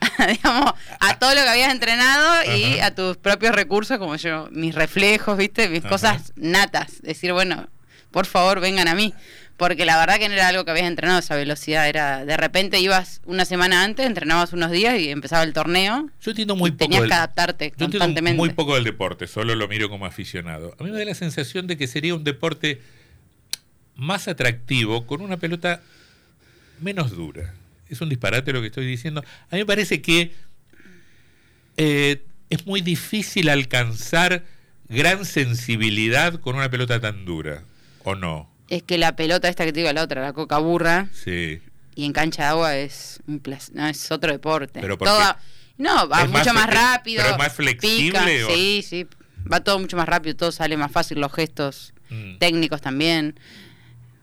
digamos, 0.28 0.72
a 1.00 1.18
todo 1.18 1.34
lo 1.34 1.42
que 1.42 1.48
habías 1.48 1.72
entrenado 1.72 2.56
y 2.56 2.78
a 2.78 2.94
tus 2.94 3.16
propios 3.16 3.56
recursos, 3.56 3.98
como 3.98 4.14
yo, 4.14 4.48
mis 4.52 4.76
reflejos, 4.76 5.36
viste, 5.36 5.68
mis 5.68 5.80
Ajá. 5.80 5.88
cosas 5.88 6.32
natas. 6.36 7.02
Decir, 7.02 7.32
bueno, 7.32 7.66
por 8.12 8.26
favor, 8.26 8.60
vengan 8.60 8.86
a 8.86 8.94
mí. 8.94 9.12
Porque 9.56 9.84
la 9.84 9.96
verdad 9.98 10.18
que 10.18 10.28
no 10.28 10.34
era 10.34 10.48
algo 10.48 10.64
que 10.64 10.72
habías 10.72 10.86
entrenado 10.88 11.20
esa 11.20 11.36
velocidad. 11.36 11.88
Era, 11.88 12.24
de 12.24 12.36
repente 12.36 12.80
ibas 12.80 13.20
una 13.24 13.44
semana 13.44 13.84
antes, 13.84 14.04
entrenabas 14.04 14.52
unos 14.52 14.72
días 14.72 14.98
y 14.98 15.10
empezaba 15.10 15.44
el 15.44 15.52
torneo. 15.52 16.10
Yo 16.20 16.30
entiendo 16.32 16.56
muy 16.56 16.70
y 16.70 16.72
poco. 16.72 16.78
tenías 16.84 17.02
del- 17.02 17.10
que 17.10 17.14
adaptarte 17.14 17.70
yo 17.76 17.86
constantemente. 17.86 18.36
muy 18.36 18.50
poco 18.50 18.74
del 18.74 18.82
deporte, 18.82 19.28
solo 19.28 19.54
lo 19.54 19.68
miro 19.68 19.88
como 19.88 20.06
aficionado. 20.06 20.74
A 20.80 20.82
mí 20.82 20.90
me 20.90 20.98
da 20.98 21.04
la 21.04 21.14
sensación 21.14 21.68
de 21.68 21.76
que 21.76 21.86
sería 21.86 22.14
un 22.16 22.24
deporte 22.24 22.80
más 23.94 24.26
atractivo 24.26 25.06
con 25.06 25.20
una 25.20 25.36
pelota 25.36 25.80
menos 26.80 27.12
dura. 27.12 27.54
Es 27.88 28.00
un 28.00 28.08
disparate 28.08 28.52
lo 28.52 28.60
que 28.60 28.66
estoy 28.66 28.86
diciendo. 28.86 29.22
A 29.50 29.54
mí 29.54 29.58
me 29.60 29.66
parece 29.66 30.02
que 30.02 30.32
eh, 31.76 32.24
es 32.50 32.66
muy 32.66 32.80
difícil 32.80 33.48
alcanzar 33.48 34.44
gran 34.88 35.24
sensibilidad 35.24 36.40
con 36.40 36.56
una 36.56 36.68
pelota 36.70 37.00
tan 37.00 37.24
dura, 37.24 37.62
¿o 38.02 38.14
no? 38.16 38.50
Es 38.74 38.82
que 38.82 38.98
la 38.98 39.14
pelota 39.14 39.48
esta 39.48 39.64
que 39.64 39.72
te 39.72 39.80
digo, 39.80 39.92
la 39.92 40.02
otra, 40.02 40.20
la 40.22 40.32
coca 40.32 40.58
burra, 40.58 41.08
Sí. 41.12 41.60
y 41.94 42.04
en 42.06 42.12
cancha 42.12 42.42
de 42.42 42.48
agua 42.48 42.76
es 42.76 43.20
un 43.28 43.40
no, 43.72 43.86
es 43.86 44.10
otro 44.10 44.32
deporte. 44.32 44.80
Pero 44.80 44.98
¿por 44.98 45.06
Todo- 45.06 45.36
no, 45.78 46.08
va 46.08 46.22
¿Es 46.22 46.28
más 46.30 46.40
mucho 46.44 46.54
más, 46.54 46.66
rápido. 46.66 47.22
pero 47.22 47.34
es 47.34 47.38
más 47.38 47.52
flexible 47.52 48.18
pica, 48.20 48.46
o- 48.48 48.54
Sí, 48.54 48.84
sí. 48.88 49.06
Va 49.50 49.60
todo 49.60 49.78
mucho 49.78 49.96
más 49.96 50.08
rápido, 50.08 50.34
todo 50.34 50.50
sale 50.50 50.76
más 50.76 50.90
fácil, 50.90 51.20
los 51.20 51.32
gestos 51.32 51.92
Mm. 52.10 52.38
técnicos 52.38 52.80
también. 52.80 53.38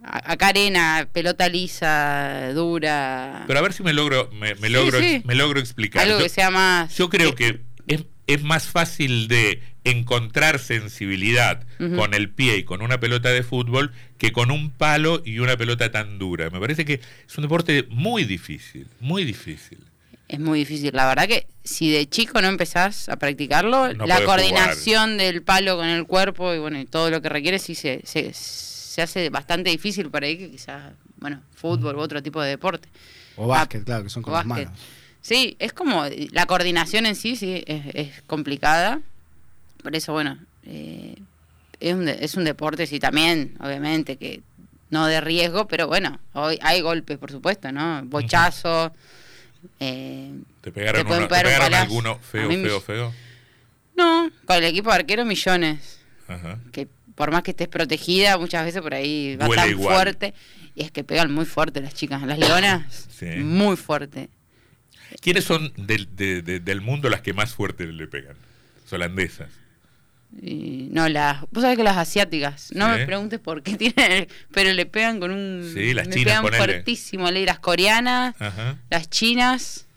A- 0.03 0.31
Acá 0.33 0.47
arena, 0.47 1.07
pelota 1.13 1.47
lisa, 1.47 2.51
dura. 2.53 3.43
Pero 3.47 3.59
a 3.59 3.61
ver 3.61 3.71
si 3.71 3.83
me 3.83 3.93
logro, 3.93 4.29
me, 4.33 4.55
me 4.55 4.67
Sí, 4.67 4.73
logro, 4.73 4.99
sí. 4.99 5.21
me 5.25 5.35
logro 5.35 5.59
explicar. 5.61 6.03
algo 6.03 6.17
Yo- 6.17 6.23
que 6.23 6.29
sea 6.29 6.49
más. 6.49 6.93
Yo 6.97 7.09
creo 7.09 7.35
que 7.35 7.61
es, 7.87 8.03
es 8.27 8.43
más 8.43 8.63
fácil 8.67 9.27
de 9.27 9.61
encontrar 9.83 10.59
sensibilidad 10.59 11.63
con 11.95 12.13
el 12.13 12.29
pie 12.29 12.57
y 12.57 12.63
con 12.63 12.81
una 12.81 12.99
pelota 12.99 13.29
de 13.29 13.41
fútbol 13.41 13.91
que 14.17 14.31
con 14.31 14.51
un 14.51 14.69
palo 14.69 15.21
y 15.25 15.39
una 15.39 15.57
pelota 15.57 15.91
tan 15.91 16.19
dura. 16.19 16.49
Me 16.51 16.59
parece 16.59 16.85
que 16.85 17.01
es 17.27 17.37
un 17.37 17.41
deporte 17.43 17.87
muy 17.89 18.23
difícil, 18.23 18.87
muy 18.99 19.23
difícil. 19.23 19.79
Es 20.27 20.39
muy 20.39 20.59
difícil. 20.59 20.91
La 20.93 21.07
verdad 21.07 21.27
que 21.27 21.47
si 21.63 21.91
de 21.91 22.07
chico 22.07 22.41
no 22.41 22.47
empezás 22.47 23.09
a 23.09 23.17
practicarlo, 23.17 23.93
No 23.93 24.05
la 24.05 24.23
coordinación 24.23 25.17
del 25.17 25.41
palo 25.41 25.77
con 25.77 25.87
el 25.87 26.05
cuerpo 26.05 26.53
y 26.53 26.59
bueno, 26.59 26.79
y 26.79 26.85
todo 26.85 27.09
lo 27.09 27.21
que 27.21 27.29
requiere 27.29 27.59
sí 27.59 27.75
se, 27.75 28.01
se, 28.05 28.31
se 28.33 29.01
hace 29.01 29.29
bastante 29.29 29.71
difícil 29.71 30.09
para 30.09 30.27
ahí 30.27 30.37
que 30.37 30.49
quizás, 30.51 30.93
bueno, 31.17 31.41
fútbol 31.53 31.95
u 31.97 31.99
otro 31.99 32.21
tipo 32.23 32.41
de 32.41 32.49
deporte. 32.49 32.87
O 33.35 33.47
básquet, 33.47 33.83
claro, 33.83 34.03
que 34.03 34.09
son 34.09 34.23
con 34.23 34.33
las 34.33 34.45
básquet. 34.45 34.67
manos. 34.67 34.81
Sí, 35.21 35.55
es 35.59 35.73
como 35.73 36.05
la 36.31 36.45
coordinación 36.45 37.05
en 37.05 37.15
sí, 37.15 37.35
sí, 37.35 37.63
es, 37.67 37.83
es 37.93 38.21
complicada. 38.25 39.01
Por 39.83 39.95
eso, 39.95 40.13
bueno, 40.13 40.37
eh, 40.65 41.15
es, 41.79 41.93
un, 41.93 42.05
de- 42.05 42.17
es 42.23 42.35
un 42.35 42.43
deporte, 42.43 42.85
sí, 42.87 42.99
también, 42.99 43.55
obviamente, 43.59 44.17
que 44.17 44.41
no 44.89 45.07
de 45.07 45.21
riesgo, 45.21 45.67
pero 45.67 45.87
bueno, 45.87 46.19
hoy 46.33 46.59
hay 46.61 46.81
golpes, 46.81 47.17
por 47.17 47.31
supuesto, 47.31 47.71
¿no? 47.71 48.01
Bochazo. 48.05 48.93
eh, 49.79 50.31
¿Te 50.61 50.71
pegaron, 50.71 51.01
Te 51.03 51.07
te 51.13 51.27
pegar 51.27 51.43
pegaron 51.45 51.59
palazo. 51.65 51.83
alguno 51.83 52.19
feo, 52.19 52.47
mí 52.49 52.57
feo, 52.57 52.81
feo? 52.81 53.13
no, 53.95 54.29
con 54.45 54.55
el 54.57 54.63
equipo 54.65 54.89
de 54.89 54.95
arquero 54.97 55.25
millones. 55.25 55.99
Ajá. 56.27 56.59
que 56.71 56.87
por 57.15 57.29
más 57.31 57.43
que 57.43 57.51
estés 57.51 57.67
protegida, 57.67 58.37
muchas 58.37 58.63
veces 58.65 58.81
por 58.81 58.93
ahí 58.93 59.35
va 59.35 59.45
Duele 59.47 59.61
tan 59.63 59.71
igual. 59.71 59.95
fuerte. 59.95 60.33
Y 60.75 60.81
es 60.83 60.91
que 60.91 61.03
pegan 61.03 61.31
muy 61.31 61.43
fuerte 61.45 61.81
las 61.81 61.93
chicas, 61.93 62.21
las 62.23 62.39
leonas, 62.39 63.07
Sí. 63.11 63.25
muy 63.25 63.75
fuerte. 63.75 64.29
¿Quiénes 65.21 65.43
son 65.43 65.73
del, 65.75 66.07
de- 66.15 66.41
de- 66.41 66.59
del 66.61 66.79
mundo 66.81 67.09
las 67.09 67.21
que 67.21 67.33
más 67.33 67.53
fuerte 67.53 67.85
le 67.85 68.07
pegan? 68.07 68.35
Holandesas. 68.91 69.49
Y, 70.41 70.87
no, 70.91 71.09
las, 71.09 71.41
vos 71.51 71.61
sabés 71.61 71.77
que 71.77 71.83
las 71.83 71.97
asiáticas, 71.97 72.69
no 72.73 72.85
Sí. 72.93 72.99
me 72.99 73.05
preguntes 73.05 73.39
por 73.39 73.63
qué 73.63 73.75
tienen, 73.77 74.27
pero 74.51 74.71
le 74.73 74.85
pegan 74.85 75.19
con 75.19 75.31
un... 75.31 75.69
Sí, 75.73 75.93
las 75.93 76.07
le 76.07 76.13
chinas, 76.13 76.25
pegan 76.25 76.41
ponele. 76.43 76.63
fuertísimo, 76.65 77.29
le- 77.31 77.45
las 77.45 77.59
coreanas, 77.59 78.33
Ajá. 78.39 78.77
las 78.89 79.09
chinas, 79.09 79.87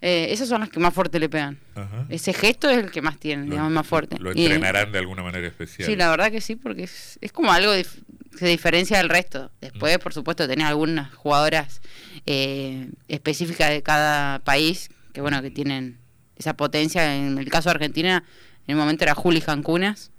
eh, 0.00 0.28
esas 0.30 0.48
son 0.48 0.60
las 0.60 0.70
que 0.70 0.78
más 0.78 0.94
fuerte 0.94 1.18
le 1.18 1.28
pegan. 1.28 1.58
Ajá. 1.74 2.06
Ese 2.10 2.32
gesto 2.32 2.70
es 2.70 2.78
el 2.78 2.90
que 2.92 3.02
más 3.02 3.18
tienen, 3.18 3.46
Lo- 3.46 3.50
digamos, 3.52 3.72
más 3.72 3.86
fuerte. 3.86 4.18
Lo 4.20 4.32
Y- 4.32 4.44
entrenarán 4.46 4.92
de 4.92 4.98
alguna 4.98 5.22
manera 5.24 5.46
especial. 5.48 5.88
Sí, 5.88 5.96
la 5.96 6.10
verdad 6.10 6.30
que 6.30 6.40
sí, 6.40 6.54
porque 6.56 6.84
es, 6.84 7.18
es 7.20 7.32
como 7.32 7.52
algo 7.52 7.74
dif- 7.74 8.02
que 8.32 8.38
se 8.38 8.46
diferencia 8.46 8.98
del 8.98 9.08
resto. 9.08 9.50
Después, 9.60 9.98
por 9.98 10.14
supuesto, 10.14 10.46
tenés 10.48 10.66
algunas 10.66 11.12
jugadoras 11.14 11.80
eh, 12.26 12.88
específicas 13.08 13.68
de 13.70 13.82
cada 13.82 14.38
país 14.38 14.90
que, 15.12 15.20
bueno, 15.20 15.42
que 15.42 15.50
tienen 15.50 15.98
esa 16.36 16.54
potencia. 16.56 17.14
En 17.16 17.36
el 17.36 17.48
caso 17.50 17.68
de 17.68 17.74
Argentina, 17.74 18.24
en 18.66 18.72
el 18.72 18.76
momento 18.76 19.04
era 19.04 19.14
Juli 19.14 19.40
Jancunas, 19.40 20.10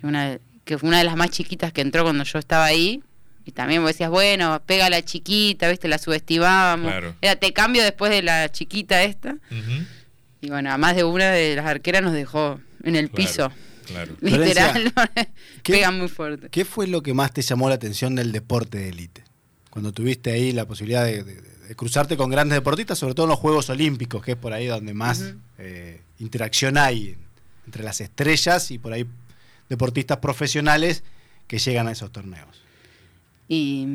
que, 0.00 0.06
una, 0.06 0.38
que 0.64 0.78
fue 0.78 0.88
una 0.88 0.98
de 0.98 1.04
las 1.04 1.16
más 1.16 1.30
chiquitas 1.30 1.72
que 1.72 1.80
entró 1.80 2.02
cuando 2.04 2.24
yo 2.24 2.38
estaba 2.38 2.64
ahí. 2.64 3.02
Y 3.46 3.52
también 3.52 3.80
vos 3.82 3.90
decías, 3.90 4.10
bueno, 4.10 4.60
pega 4.66 4.86
a 4.86 4.90
la 4.90 5.02
chiquita, 5.02 5.68
¿viste? 5.70 5.88
La 5.88 5.98
subestimábamos. 5.98 6.90
Claro. 6.90 7.14
Era, 7.20 7.36
te 7.36 7.52
cambio 7.52 7.82
después 7.82 8.10
de 8.12 8.22
la 8.22 8.50
chiquita 8.52 9.02
esta. 9.02 9.36
Y 10.42 10.48
bueno, 10.48 10.70
a 10.72 10.78
más 10.78 10.94
de 10.96 11.04
una 11.04 11.30
de 11.30 11.56
las 11.56 11.66
arqueras 11.66 12.02
nos 12.02 12.12
dejó 12.12 12.60
en 12.82 12.96
el 12.96 13.10
Claro, 13.10 13.14
piso. 13.28 13.52
Claro. 13.86 14.14
Literal, 14.20 14.92
¿qué- 15.62 15.72
pegan 15.72 15.98
muy 15.98 16.08
fuerte. 16.08 16.48
¿Qué 16.50 16.64
fue 16.64 16.86
lo 16.86 17.02
que 17.02 17.12
más 17.14 17.32
te 17.32 17.42
llamó 17.42 17.68
la 17.68 17.74
atención 17.76 18.14
del 18.14 18.30
deporte 18.32 18.78
de 18.78 18.88
élite? 18.90 19.24
Cuando 19.70 19.92
tuviste 19.92 20.30
ahí 20.32 20.52
la 20.52 20.66
posibilidad 20.66 21.04
de, 21.04 21.24
de- 21.24 21.40
de 21.42 21.74
cruzarte 21.76 22.16
con 22.16 22.30
grandes 22.30 22.56
deportistas, 22.56 22.98
sobre 22.98 23.14
todo 23.14 23.26
en 23.26 23.30
los 23.30 23.38
Juegos 23.38 23.70
Olímpicos, 23.70 24.22
que 24.24 24.32
es 24.32 24.36
por 24.36 24.52
ahí 24.52 24.66
donde 24.66 24.92
más 24.92 25.34
eh, 25.58 26.00
interacción 26.18 26.76
hay 26.76 27.16
entre 27.70 27.84
las 27.84 28.00
estrellas 28.00 28.72
y 28.72 28.78
por 28.78 28.92
ahí 28.92 29.06
deportistas 29.68 30.18
profesionales 30.18 31.04
que 31.46 31.58
llegan 31.58 31.86
a 31.86 31.92
esos 31.92 32.10
torneos. 32.10 32.48
Y 33.46 33.86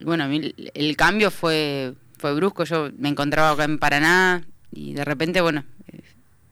bueno, 0.00 0.22
a 0.24 0.28
mí 0.28 0.54
el, 0.74 0.96
cambio 0.96 1.32
fue, 1.32 1.94
fue 2.16 2.32
brusco. 2.34 2.62
Yo 2.62 2.90
me 2.96 3.08
encontraba 3.08 3.50
acá 3.50 3.64
en 3.64 3.78
Paraná 3.78 4.46
y 4.70 4.92
de 4.94 5.04
repente, 5.04 5.40
bueno, 5.40 5.64
eh, 5.88 6.00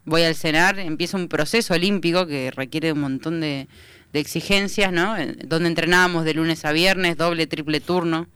voy 0.04 0.23
al 0.23 0.35
cenar, 0.35 0.80
empieza 0.80 1.16
un 1.16 1.28
proceso 1.28 1.75
olímpico 1.75 2.26
que 2.26 2.50
requiere 2.50 2.92
un 2.92 3.00
montón 3.00 3.40
de, 3.40 3.69
exigencias, 4.12 4.92
¿no? 4.92 5.16
En- 5.16 5.38
Donde 5.47 5.69
entrenábamos 5.69 6.25
de 6.25 6.35
lunes 6.35 6.64
a 6.64 6.73
viernes, 6.73 7.16
doble, 7.16 7.47
triple 7.47 7.80
turno. 7.80 8.26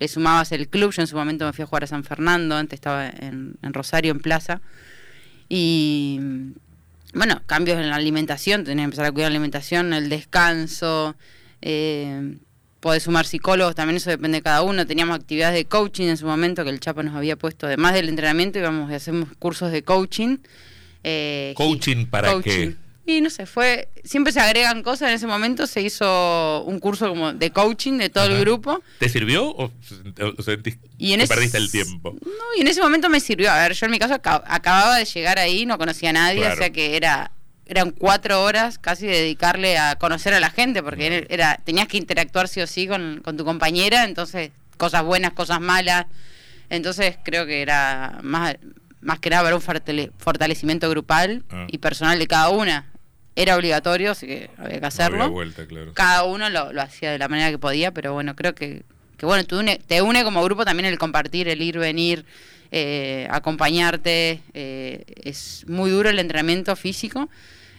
Le 0.00 0.08
sumabas 0.08 0.52
el 0.52 0.68
club, 0.68 0.92
yo 0.92 1.02
en 1.02 1.08
su 1.08 1.16
momento 1.16 1.44
me 1.44 1.52
fui 1.52 1.64
a 1.64 1.66
jugar 1.66 1.84
a 1.84 1.86
San 1.86 2.04
Fernando, 2.04 2.56
antes 2.56 2.78
estaba 2.78 3.08
en, 3.08 3.56
en 3.60 3.74
Rosario, 3.74 4.12
en 4.12 4.20
Plaza. 4.20 4.62
Y 5.50 6.20
bueno, 7.14 7.40
cambios 7.46 7.78
en 7.78 7.88
la 7.88 7.96
alimentación, 7.96 8.64
tenés 8.64 8.82
que 8.82 8.84
empezar 8.84 9.06
a 9.06 9.12
cuidar 9.12 9.30
la 9.30 9.36
alimentación, 9.36 9.92
el 9.92 10.08
descanso, 10.08 11.16
eh, 11.62 12.36
podés 12.80 13.02
sumar 13.02 13.26
psicólogos, 13.26 13.74
también 13.74 13.96
eso 13.96 14.10
depende 14.10 14.38
de 14.38 14.42
cada 14.42 14.62
uno. 14.62 14.86
Teníamos 14.86 15.16
actividades 15.16 15.54
de 15.54 15.64
coaching 15.64 16.08
en 16.08 16.16
su 16.16 16.26
momento 16.26 16.64
que 16.64 16.70
el 16.70 16.80
Chapa 16.80 17.02
nos 17.02 17.14
había 17.14 17.36
puesto, 17.36 17.66
además 17.66 17.94
del 17.94 18.08
entrenamiento, 18.08 18.58
íbamos 18.58 18.90
y 18.90 18.94
hacemos 18.94 19.28
cursos 19.38 19.72
de 19.72 19.82
coaching. 19.82 20.38
eh, 21.02 21.54
¿Coaching 21.56 22.06
para 22.06 22.40
qué? 22.40 22.76
Y 23.10 23.22
no 23.22 23.30
sé, 23.30 23.46
fue, 23.46 23.88
siempre 24.04 24.34
se 24.34 24.40
agregan 24.40 24.82
cosas, 24.82 25.08
en 25.08 25.14
ese 25.14 25.26
momento 25.26 25.66
se 25.66 25.80
hizo 25.80 26.62
un 26.64 26.78
curso 26.78 27.08
como 27.08 27.32
de 27.32 27.50
coaching 27.50 27.96
de 27.96 28.10
todo 28.10 28.24
Ajá. 28.24 28.34
el 28.34 28.40
grupo. 28.40 28.82
¿Te 28.98 29.08
sirvió 29.08 29.46
o, 29.48 29.72
Y 30.98 31.12
en 31.14 31.18
que 31.20 31.24
ese- 31.24 31.32
perdiste 31.34 31.56
el 31.56 31.70
tiempo? 31.70 32.14
No, 32.22 32.30
y 32.58 32.60
en 32.60 32.68
ese 32.68 32.82
momento 32.82 33.08
me 33.08 33.20
sirvió. 33.20 33.50
A 33.50 33.56
ver, 33.62 33.72
yo 33.72 33.86
en 33.86 33.92
mi 33.92 33.98
caso 33.98 34.12
aca- 34.12 34.44
acababa 34.46 34.98
de 34.98 35.06
llegar 35.06 35.38
ahí, 35.38 35.64
no 35.64 35.78
conocía 35.78 36.10
a 36.10 36.12
nadie, 36.12 36.40
Claro. 36.40 36.54
o 36.54 36.58
sea 36.58 36.68
que 36.70 36.96
era 36.98 37.30
eran 37.64 37.92
cuatro 37.92 38.42
horas 38.44 38.78
casi 38.78 39.06
de 39.06 39.12
dedicarle 39.20 39.78
a 39.78 39.96
conocer 39.96 40.34
a 40.34 40.40
la 40.40 40.50
gente, 40.50 40.82
porque 40.82 41.26
era, 41.30 41.60
tenías 41.64 41.88
que 41.88 41.96
interactuar 41.98 42.46
sí 42.48 42.60
o 42.60 42.66
sí 42.66 42.86
con, 42.86 43.20
con 43.24 43.36
tu 43.38 43.44
compañera, 43.46 44.04
entonces 44.04 44.50
cosas 44.76 45.02
buenas, 45.02 45.32
cosas 45.32 45.60
malas. 45.62 46.04
Entonces 46.68 47.16
creo 47.24 47.46
que 47.46 47.62
era 47.62 48.20
más, 48.22 48.56
más 49.00 49.18
que 49.18 49.30
nada 49.30 49.42
para 49.44 49.56
un 49.56 49.62
fortale- 49.62 50.10
fortalecimiento 50.18 50.88
grupal 50.90 51.44
Ah. 51.50 51.66
y 51.68 51.78
personal 51.78 52.18
de 52.18 52.26
cada 52.26 52.50
una. 52.50 52.86
Era 53.40 53.56
obligatorio, 53.56 54.10
así 54.12 54.26
que 54.26 54.50
había 54.58 54.80
que 54.80 54.86
hacerlo 54.86 55.22
había 55.24 55.32
vuelta, 55.34 55.66
claro. 55.66 55.94
cada 55.94 56.24
uno 56.24 56.50
lo, 56.50 56.72
lo 56.72 56.82
hacía 56.82 57.12
de 57.12 57.18
la 57.18 57.28
manera 57.28 57.50
que 57.50 57.58
podía, 57.58 57.92
pero 57.92 58.12
bueno, 58.12 58.34
creo 58.34 58.54
que, 58.54 58.82
que 59.16 59.26
bueno, 59.26 59.44
te 59.44 59.54
une, 59.54 59.78
te 59.86 60.02
une 60.02 60.24
como 60.24 60.42
grupo 60.42 60.64
también 60.64 60.86
el 60.86 60.98
compartir, 60.98 61.48
el 61.48 61.62
ir, 61.62 61.78
venir, 61.78 62.24
eh, 62.70 63.26
acompañarte. 63.30 64.40
eh, 64.54 65.04
es 65.22 65.64
muy 65.68 65.90
duro 65.90 66.10
el 66.10 66.18
entrenamiento 66.18 66.74
físico 66.76 67.28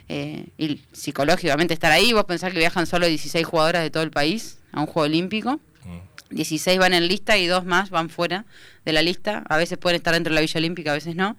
eh, 0.08 0.48
y 0.58 0.82
psicológicamente 0.92 1.74
estar 1.74 1.92
ahí. 1.92 2.14
Vos 2.14 2.26
pensás 2.26 2.52
que 2.52 2.60
viajan 2.60 2.88
solo 2.88 3.08
16 3.08 3.46
jugadoras 3.46 3.84
de 3.84 3.92
todo 3.92 4.04
el 4.04 4.12
país 4.12 4.58
a 4.72 4.82
un 4.82 4.88
juego 4.88 5.06
olímpico. 5.06 5.60
Ah. 5.86 6.02
16 6.32 6.80
van 6.80 6.94
en 6.94 7.08
lista 7.08 7.38
y 7.38 7.48
dos 7.48 7.66
más 7.66 7.90
van 7.90 8.10
fuera 8.10 8.46
de 8.86 8.94
la 8.94 9.02
lista. 9.02 9.44
A 9.50 9.58
veces 9.58 9.78
pueden 9.78 9.98
estar 9.98 10.14
dentro 10.14 10.32
de 10.32 10.36
la 10.36 10.42
Villa 10.42 10.58
Olímpica, 10.58 10.92
a 10.92 10.96
veces 10.96 11.16
no. 11.16 11.38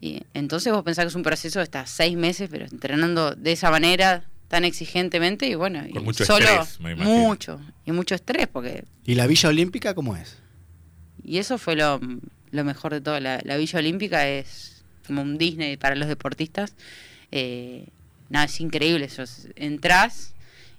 Y 0.00 0.22
entonces 0.34 0.72
vos 0.72 0.82
pensás 0.82 1.04
que 1.04 1.08
es 1.08 1.14
un 1.14 1.22
proceso 1.22 1.58
de 1.58 1.64
estar 1.64 1.86
seis 1.86 2.16
meses, 2.16 2.48
pero 2.50 2.64
entrenando 2.64 3.34
de 3.34 3.52
esa 3.52 3.70
manera, 3.70 4.24
tan 4.48 4.64
exigentemente, 4.64 5.46
y 5.46 5.54
bueno, 5.54 5.80
Con 5.92 6.02
y 6.02 6.04
mucho 6.04 6.24
solo 6.24 6.46
estrés, 6.46 6.80
me 6.80 6.92
imagino. 6.92 7.16
mucho, 7.28 7.60
y 7.84 7.92
mucho 7.92 8.14
estrés, 8.14 8.48
porque 8.48 8.84
¿Y 9.04 9.14
la 9.14 9.26
Villa 9.26 9.48
Olímpica 9.50 9.94
cómo 9.94 10.16
es? 10.16 10.38
y 11.22 11.38
eso 11.38 11.58
fue 11.58 11.76
lo, 11.76 12.00
lo 12.50 12.64
mejor 12.64 12.92
de 12.94 13.00
todo. 13.02 13.20
La, 13.20 13.40
la 13.44 13.56
Villa 13.58 13.78
Olímpica 13.78 14.26
es 14.26 14.82
como 15.06 15.22
un 15.22 15.36
Disney 15.38 15.76
para 15.76 15.94
los 15.94 16.08
deportistas. 16.08 16.74
Eh, 17.30 17.86
nada, 18.30 18.46
es 18.46 18.58
increíble. 18.60 19.04
Eso, 19.04 19.22
entrás 19.54 20.34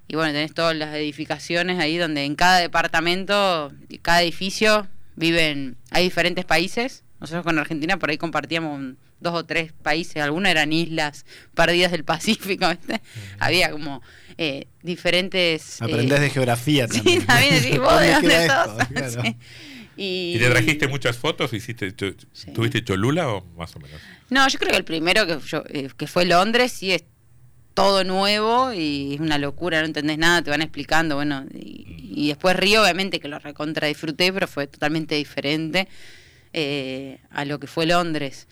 y 0.08 0.16
bueno, 0.16 0.34
tenés 0.34 0.54
todas 0.54 0.76
las 0.76 0.94
edificaciones 0.96 1.80
ahí 1.80 1.96
donde 1.98 2.26
en 2.26 2.36
cada 2.36 2.58
departamento, 2.58 3.72
y 3.88 4.00
cada 4.00 4.22
edificio 4.24 4.88
viven, 5.16 5.78
hay 5.92 6.04
diferentes 6.06 6.44
países. 6.44 7.04
Nosotros 7.22 7.46
con 7.46 7.58
Argentina 7.60 7.98
por 7.98 8.10
ahí 8.10 8.18
compartíamos 8.18 8.78
un- 8.78 8.98
dos 9.22 9.34
o 9.36 9.46
tres 9.46 9.72
países, 9.72 10.18
algunas 10.22 10.52
eran 10.52 10.74
islas 10.74 11.26
perdidas 11.54 11.92
del 11.92 12.04
Pacífico, 12.06 12.68
¿viste? 12.70 13.02
Había 13.40 13.72
como 13.72 14.02
eh, 14.38 14.68
diferentes... 14.84 15.80
eh, 15.82 15.86
Aprendés 15.86 16.20
de 16.20 16.30
geografía 16.30 16.88
Sí, 16.92 16.98
también. 16.98 17.26
también 17.26 17.56
decís, 17.62 17.80
vos 17.80 18.00
de 18.02 18.12
¿Dónde 18.14 18.48
sos. 18.48 18.82
esto? 18.82 18.94
Claro. 18.94 19.22
Sí. 19.24 19.36
Y, 19.98 20.34
¿Y 20.36 20.40
te 20.40 20.50
trajiste 20.50 20.88
muchas 20.88 21.18
fotos? 21.18 21.54
¿Hiciste, 21.54 21.94
Sí. 22.34 22.52
¿Tuviste 22.54 22.84
Cholula 22.84 23.28
o 23.30 23.46
más 23.58 23.76
o 23.76 23.80
menos? 23.80 24.02
No, 24.30 24.48
yo 24.48 24.58
creo 24.58 24.72
que 24.72 24.78
el 24.78 24.86
primero 24.86 25.28
que, 25.28 25.38
yo, 25.46 25.64
eh, 25.70 25.90
que 25.96 26.08
fue 26.08 26.26
Londres 26.26 26.72
sí 26.72 26.92
es 26.92 27.04
todo 27.74 28.04
nuevo 28.04 28.74
y 28.74 29.14
es 29.16 29.20
una 29.20 29.38
locura, 29.38 29.80
no 29.82 29.86
entendés 29.86 30.18
nada, 30.18 30.42
te 30.42 30.50
van 30.50 30.62
explicando, 30.62 31.16
bueno, 31.16 31.46
y, 31.54 31.86
y 32.16 32.28
después 32.30 32.56
Río 32.56 32.82
obviamente 32.82 33.20
que 33.20 33.28
lo 33.28 33.38
recontra 33.40 33.88
disfruté, 33.88 34.32
pero 34.34 34.48
fue 34.48 34.68
totalmente 34.68 35.16
diferente 35.16 35.88
eh, 36.54 37.20
a 37.30 37.46
lo 37.46 37.60
que 37.60 37.68
fue 37.68 37.86
Londres. 37.86 38.48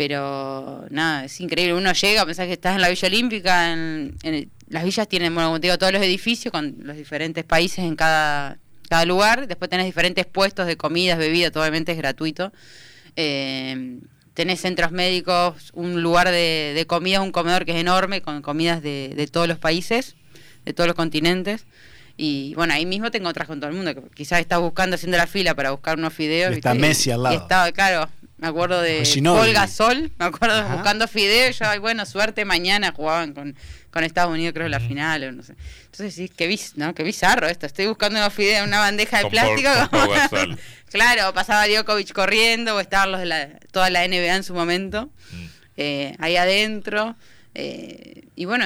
Pero 0.00 0.86
nada, 0.88 1.26
es 1.26 1.38
increíble, 1.42 1.74
uno 1.74 1.92
llega, 1.92 2.24
pensás 2.24 2.46
que 2.46 2.54
estás 2.54 2.74
en 2.74 2.80
la 2.80 2.88
Villa 2.88 3.06
Olímpica, 3.06 3.70
en, 3.70 4.14
en 4.22 4.50
las 4.70 4.82
villas 4.82 5.06
tienen, 5.06 5.34
bueno, 5.34 5.50
como 5.50 5.60
te 5.60 5.66
digo, 5.66 5.76
todos 5.76 5.92
los 5.92 6.00
edificios 6.00 6.50
con 6.50 6.74
los 6.84 6.96
diferentes 6.96 7.44
países 7.44 7.80
en 7.80 7.96
cada, 7.96 8.56
cada 8.88 9.04
lugar, 9.04 9.46
después 9.46 9.68
tenés 9.68 9.84
diferentes 9.84 10.24
puestos 10.24 10.66
de 10.66 10.78
comidas, 10.78 11.18
bebidas, 11.18 11.52
todo 11.52 11.64
obviamente 11.64 11.92
es 11.92 11.98
gratuito. 11.98 12.50
Eh, 13.14 13.98
tenés 14.32 14.62
centros 14.62 14.90
médicos, 14.90 15.70
un 15.74 16.00
lugar 16.00 16.30
de, 16.30 16.72
de 16.74 16.86
comida, 16.86 17.20
un 17.20 17.30
comedor 17.30 17.66
que 17.66 17.72
es 17.72 17.78
enorme, 17.78 18.22
con 18.22 18.40
comidas 18.40 18.82
de, 18.82 19.12
de 19.14 19.26
todos 19.26 19.48
los 19.48 19.58
países, 19.58 20.16
de 20.64 20.72
todos 20.72 20.86
los 20.86 20.96
continentes. 20.96 21.66
Y 22.16 22.54
bueno, 22.54 22.72
ahí 22.72 22.86
mismo 22.86 23.10
te 23.10 23.18
encontrás 23.18 23.46
con 23.46 23.60
todo 23.60 23.70
el 23.70 23.76
mundo, 23.76 23.94
que 23.94 24.02
quizás 24.14 24.40
estás 24.40 24.60
buscando, 24.60 24.94
haciendo 24.94 25.18
la 25.18 25.26
fila 25.26 25.54
para 25.54 25.72
buscar 25.72 25.98
unos 25.98 26.14
fideos. 26.14 26.52
Y 26.52 26.56
está 26.56 26.72
¿viste? 26.72 26.88
Messi 26.88 27.10
al 27.10 27.22
lado. 27.22 27.34
Y 27.34 27.38
estaba, 27.38 27.72
claro, 27.72 28.10
me 28.40 28.48
acuerdo 28.48 28.80
de. 28.80 29.02
Paul 29.22 29.52
Gasol, 29.52 30.10
me 30.18 30.24
acuerdo 30.24 30.56
Ajá. 30.56 30.74
buscando 30.74 31.06
fideos. 31.08 31.58
Yo, 31.58 31.66
ay, 31.68 31.78
bueno, 31.78 32.04
suerte, 32.06 32.44
mañana 32.44 32.92
jugaban 32.96 33.34
con, 33.34 33.54
con 33.90 34.02
Estados 34.04 34.32
Unidos, 34.32 34.54
creo, 34.54 34.68
la 34.68 34.80
final, 34.80 35.22
o 35.24 35.32
no 35.32 35.42
sé. 35.42 35.54
Entonces, 35.84 36.14
sí, 36.14 36.28
qué, 36.28 36.46
biz, 36.46 36.72
¿no? 36.76 36.94
qué 36.94 37.02
bizarro 37.02 37.46
esto. 37.48 37.66
Estoy 37.66 37.86
buscando 37.86 38.18
unos 38.18 38.32
fideos 38.32 38.60
en 38.62 38.68
una 38.68 38.80
bandeja 38.80 39.18
de 39.18 39.22
Con 39.24 39.30
plástico. 39.32 39.68
Paul- 39.68 39.88
con 39.88 40.00
Paul 40.00 40.14
Gasol. 40.16 40.58
claro, 40.90 41.34
pasaba 41.34 41.66
Djokovic 41.66 42.12
corriendo, 42.12 42.74
o 42.76 42.80
estaban 42.80 43.12
los 43.12 43.20
de 43.20 43.26
la, 43.26 43.48
toda 43.72 43.90
la 43.90 44.06
NBA 44.08 44.36
en 44.36 44.42
su 44.44 44.54
momento 44.54 45.10
Mm. 45.32 45.44
eh, 45.76 46.16
ahí 46.18 46.36
adentro. 46.36 47.16
eh, 47.54 48.28
y 48.36 48.44
bueno, 48.46 48.64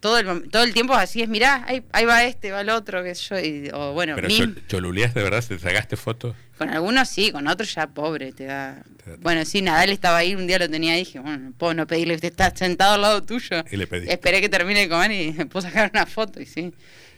todo 0.00 0.18
el, 0.18 0.48
todo 0.50 0.62
el 0.64 0.72
tiempo 0.72 0.94
así 0.94 1.20
es, 1.22 1.28
mirá, 1.28 1.62
ahí, 1.66 1.82
ahí 1.92 2.04
va 2.06 2.24
este, 2.24 2.50
va 2.52 2.62
el 2.62 2.70
otro, 2.70 3.02
sé 3.02 3.14
yo, 3.14 3.38
y- 3.38 3.70
o 3.72 3.92
bueno, 3.92 4.14
Pero 4.16 4.28
mim- 4.28 4.56
choluleás 4.66 5.12
de 5.14 5.22
verdad, 5.22 5.44
te 5.46 5.58
sacaste 5.58 5.96
fotos. 5.96 6.34
con 6.56 6.70
algunos 6.70 7.08
sí, 7.08 7.30
con 7.32 7.46
otros 7.46 7.74
ya 7.74 7.86
pobre, 7.88 8.32
te 8.32 8.44
da... 8.46 8.82
Bueno, 9.20 9.44
sí, 9.44 9.60
Nadal 9.62 9.90
estaba 9.90 10.18
ahí, 10.18 10.34
un 10.34 10.46
día 10.46 10.58
lo 10.58 10.68
tenía 10.70 10.92
ahí, 10.94 11.00
dije, 11.00 11.18
bueno, 11.20 11.38
no 11.38 11.52
puedo 11.52 11.74
no 11.74 11.86
pedirle, 11.86 12.14
usted 12.14 12.28
está 12.30 12.54
sentado 12.56 12.94
al 12.94 13.02
lado 13.02 13.22
tuyo. 13.22 13.62
Y 13.70 13.76
le 13.76 13.86
pedí. 13.86 14.08
Esperé 14.10 14.40
que 14.40 14.48
termine 14.48 14.80
de 14.80 14.88
comer 14.88 15.10
y 15.12 15.32
me 15.36 15.46
puedo 15.46 15.66
sacar 15.66 15.90
una 15.92 16.06
foto, 16.06 16.40
y 16.40 16.46
sí. 16.46 16.72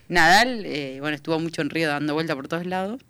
Nadal, 0.09 0.65
eh, 0.67 0.99
bueno, 1.01 1.15
estuvo 1.15 1.39
mucho 1.39 1.63
en 1.63 1.71
Río 1.71 1.89
dando 1.89 2.15
vuelta 2.15 2.35
por 2.35 2.49
todos 2.49 2.67
lados. 2.67 3.01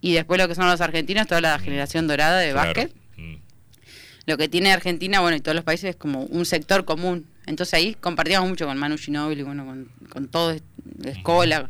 Y 0.00 0.12
después 0.14 0.40
lo 0.40 0.48
que 0.48 0.54
son 0.54 0.66
los 0.68 0.80
argentinos, 0.80 1.26
toda 1.26 1.40
la 1.40 1.58
generación 1.58 2.06
dorada 2.06 2.38
de 2.40 2.50
Claro. 2.52 2.66
básquet. 2.68 2.92
Mm. 3.16 3.36
Lo 4.26 4.36
que 4.36 4.48
tiene 4.48 4.72
Argentina, 4.72 5.20
bueno, 5.20 5.36
y 5.36 5.40
todos 5.40 5.54
los 5.54 5.64
países 5.64 5.90
es 5.90 5.96
como 5.96 6.22
un 6.24 6.44
sector 6.46 6.84
común. 6.84 7.26
Entonces 7.46 7.74
ahí 7.74 7.94
compartíamos 7.94 8.48
mucho 8.48 8.66
con 8.66 8.76
Manu 8.78 8.96
Ginóbili, 8.98 9.42
bueno, 9.42 9.64
con, 9.66 9.90
con 10.08 10.28
todo, 10.28 10.56
la 10.98 11.10
escuela. 11.10 11.68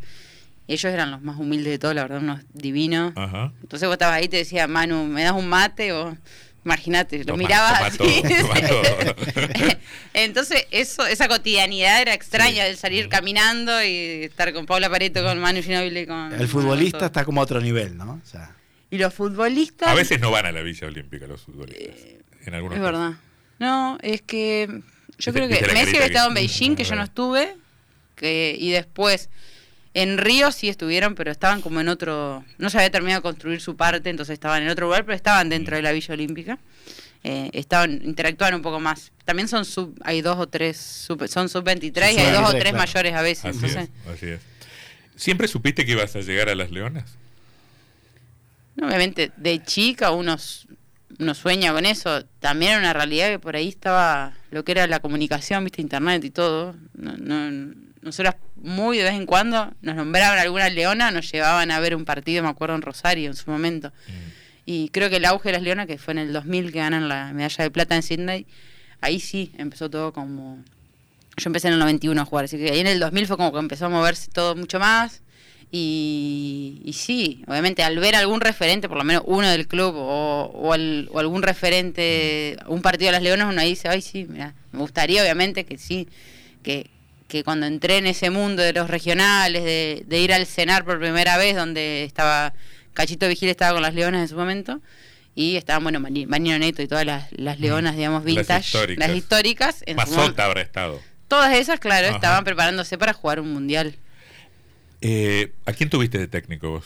Ellos 0.67 0.93
eran 0.93 1.11
los 1.11 1.21
más 1.21 1.39
humildes 1.39 1.73
de 1.73 1.79
todo, 1.79 1.93
la 1.95 2.03
verdad, 2.03 2.19
unos 2.23 2.41
divinos. 2.55 3.13
Ajá. 3.17 3.53
Entonces 3.63 3.87
vos 3.87 3.95
estabas 3.95 4.17
ahí 4.17 4.25
y 4.25 4.29
te 4.29 4.39
decía, 4.39 4.67
Manu, 4.67 5.05
¿me 5.07 5.23
das 5.23 5.33
un 5.33 5.47
mate? 5.49 5.93
O 5.93 6.17
imagínate, 6.65 7.19
lo 7.19 7.25
Toma- 7.27 7.39
mirabas 7.43 7.97
toma 7.99 8.11
así. 8.11 8.23
todo, 8.23 8.39
toma 8.49 8.61
todo. 8.69 9.15
Entonces 10.15 10.67
eso, 10.71 11.07
esa 11.07 11.29
cotidianidad 11.29 12.01
era 12.01 12.15
extraña, 12.15 12.67
el 12.67 12.77
salir 12.77 13.09
caminando 13.09 13.83
y 13.83 14.25
estar 14.25 14.53
con 14.53 14.65
Paula 14.67 14.89
Pareto, 14.89 15.23
con 15.23 15.39
Manu 15.41 15.63
Ginóbili, 15.63 16.07
con... 16.07 16.33
El 16.33 16.49
futbolista 16.49 17.07
está 17.07 17.25
como 17.25 17.41
a 17.41 17.45
otro 17.45 17.61
nivel, 17.61 17.97
¿no? 17.97 18.21
O 18.23 18.27
sea, 18.27 18.55
Y 18.91 18.99
los 18.99 19.13
futbolistas... 19.13 19.89
A 19.89 19.95
veces 19.95 20.21
no 20.21 20.31
van 20.31 20.47
a 20.47 20.53
la 20.53 20.63
Villa 20.63 20.87
Olímpica 20.87 21.27
los 21.27 21.43
futbolistas. 21.43 21.97
en 22.47 22.55
algunos 22.55 22.77
Es 22.79 22.83
casos. 22.83 22.99
verdad. 23.01 23.19
No, 23.59 23.99
es 24.03 24.23
que 24.23 24.81
yo 25.19 25.33
creo 25.33 25.49
que 25.49 25.61
Messi 25.73 25.97
había 25.97 26.07
estado 26.07 26.29
en 26.29 26.35
Beijing, 26.35 26.77
que 26.77 26.85
yo 26.85 26.95
no 26.97 27.03
estuve, 27.05 27.57
que 28.17 28.57
y 28.59 28.71
después 28.71 29.29
en 29.95 30.19
Río 30.19 30.51
sí 30.51 30.69
estuvieron, 30.69 31.15
pero 31.15 31.31
estaban 31.31 31.61
como 31.61 31.81
en 31.81 31.89
otro, 31.89 32.45
no 32.59 32.69
se 32.71 32.79
había 32.79 32.91
terminado 32.91 33.21
de 33.21 33.23
construir 33.23 33.61
su 33.61 33.77
parte, 33.77 34.11
entonces 34.11 34.35
estaban 34.35 34.63
en 34.63 34.69
otro 34.69 34.87
lugar, 34.87 35.05
pero 35.05 35.15
estaban 35.15 35.49
dentro 35.49 35.77
de 35.77 35.83
la 35.83 35.93
Villa 35.93 36.15
Olímpica. 36.15 36.59
Eh, 37.27 37.49
estaban 37.55 37.93
interactuaban 38.05 38.55
un 38.55 38.61
poco 38.63 38.81
más. 38.81 39.11
También 39.25 39.49
son 39.49 39.65
sub, 39.65 39.99
hay 40.05 40.21
dos 40.21 40.37
o 40.39 40.47
tres, 40.47 40.77
sub- 40.77 41.27
son 41.27 41.49
sub 41.49 41.65
23 41.65 42.17
y 42.17 42.19
hay 42.21 42.33
dos 42.33 42.41
o 42.41 42.53
23, 42.53 42.61
tres 42.61 42.73
claro. 42.73 42.77
mayores 42.87 43.15
a 43.15 43.23
veces. 43.23 43.45
Así 43.47 43.55
entonces, 43.65 43.89
es, 44.07 44.13
así 44.13 44.27
es. 44.27 44.41
¿Siempre 45.17 45.49
supiste 45.49 45.87
que 45.87 45.93
ibas 45.93 46.15
a 46.17 46.21
llegar 46.21 46.51
a 46.51 46.55
las 46.55 46.71
Leonas? 46.71 47.15
No, 48.77 48.89
obviamente, 48.89 49.31
de 49.37 49.63
chica 49.63 50.11
uno, 50.11 50.37
uno 51.19 51.35
sueña 51.35 51.73
con 51.73 51.87
eso. 51.87 52.25
También 52.41 52.73
era 52.73 52.81
una 52.81 52.93
realidad 52.93 53.29
que 53.31 53.39
por 53.39 53.57
ahí 53.57 53.69
estaba 53.69 54.35
lo 54.55 54.65
que 54.65 54.71
era 54.71 54.87
la 54.87 55.01
comunicación, 55.01 55.65
viste, 55.65 55.83
internet 55.83 56.25
y 56.25 56.31
todo. 56.31 56.77
No, 56.95 57.17
no, 57.17 57.75
nosotras 58.03 58.37
muy 58.55 58.99
de 58.99 59.03
vez 59.03 59.15
en 59.15 59.27
cuando 59.27 59.75
nos 59.83 59.97
nombraban 59.97 60.39
alguna 60.39 60.69
leona, 60.71 61.11
nos 61.11 61.31
llevaban 61.33 61.73
a 61.73 61.81
ver 61.81 61.97
un 61.97 62.05
partido, 62.05 62.41
me 62.45 62.49
acuerdo, 62.49 62.77
en 62.77 62.83
Rosario 62.83 63.29
en 63.29 63.35
su 63.35 63.51
momento. 63.51 63.93
Y 64.65 64.91
creo 64.91 65.11
que 65.11 65.17
el 65.17 65.25
auge 65.25 65.49
de 65.49 65.55
las 65.55 65.63
leonas, 65.63 65.89
que 65.89 65.99
fue 65.99 66.13
en 66.13 66.19
el 66.19 66.33
2000 66.33 66.71
que 66.71 66.79
ganan 66.79 67.09
la 67.09 67.33
medalla 67.33 67.65
de 67.65 67.71
plata 67.73 67.97
en 67.97 68.05
Sydney, 68.05 68.47
ahí 69.01 69.19
sí 69.19 69.51
empezó 69.59 69.91
todo 69.91 70.13
como... 70.13 70.63
Yo 71.37 71.49
empecé 71.49 71.67
en 71.67 71.75
el 71.75 71.81
91 71.81 72.23
a 72.23 72.25
jugar, 72.25 72.45
así 72.45 72.57
que 72.57 72.71
ahí 72.71 72.79
en 72.79 72.87
el 72.87 73.01
2000 73.01 73.27
fue 73.27 73.37
como 73.37 73.53
que 73.53 73.59
empezó 73.59 73.87
a 73.87 73.89
moverse 73.89 74.31
todo 74.31 74.55
mucho 74.55 74.79
más. 74.79 75.24
Y, 75.77 76.81
y 76.85 76.93
sí, 76.93 77.43
obviamente 77.49 77.83
al 77.83 77.99
ver 77.99 78.15
algún 78.15 78.41
referente, 78.41 78.89
por 78.89 78.97
lo 78.97 79.03
menos 79.03 79.25
uno 79.27 79.49
del 79.51 79.67
club 79.67 79.97
o, 79.97 80.45
o, 80.55 80.73
al- 80.73 81.09
o 81.13 81.19
algún 81.19 81.43
referente, 81.43 82.57
un 82.69 82.81
partido 82.81 83.09
de 83.09 83.13
las 83.13 83.23
Leonas, 83.23 83.49
uno 83.51 83.61
ahí 83.61 83.71
dice, 83.71 83.89
ay 83.89 84.01
sí, 84.01 84.25
mira, 84.29 84.55
me 84.71 84.79
gustaría 84.79 85.21
obviamente 85.21 85.65
que 85.65 85.77
sí, 85.77 86.07
que, 86.63 86.89
que 87.27 87.43
cuando 87.43 87.67
entré 87.67 87.97
en 87.99 88.07
ese 88.07 88.31
mundo 88.31 88.63
de 88.63 88.73
los 88.73 88.89
regionales, 88.89 89.65
de, 89.65 90.05
de 90.07 90.21
ir 90.21 90.33
al 90.33 90.47
cenar 90.47 90.85
por 90.85 91.01
primera 91.01 91.37
vez, 91.39 91.57
donde 91.57 92.05
estaba 92.05 92.55
Cachito 92.93 93.27
Vigil 93.27 93.49
estaba 93.49 93.73
con 93.73 93.83
las 93.83 93.95
Leonas 93.95 94.21
en 94.23 94.29
su 94.29 94.37
momento, 94.37 94.81
y 95.35 95.57
estaban, 95.57 95.83
bueno, 95.83 95.99
Mani- 95.99 96.27
Manino 96.27 96.57
Neto 96.57 96.83
y 96.83 96.87
todas 96.87 97.05
las, 97.05 97.33
las 97.33 97.59
Leonas, 97.59 97.97
digamos, 97.97 98.21
Las 98.25 98.27
vintage, 98.37 98.61
históricas. 98.67 99.09
las 99.09 99.17
históricas. 99.17 99.83
en 99.87 99.97
su 100.07 100.21
habrá 100.41 100.61
estado. 100.61 101.03
Todas 101.27 101.53
esas, 101.57 101.81
claro, 101.81 102.07
Ajá. 102.07 102.15
estaban 102.15 102.45
preparándose 102.45 102.97
para 102.97 103.13
jugar 103.13 103.41
un 103.41 103.53
mundial. 103.53 103.97
Eh, 105.07 105.53
¿A 105.67 105.73
quién 105.75 105.91
tuviste 105.91 106.17
de 106.19 106.29
técnico 106.29 106.71
vos? 106.71 106.85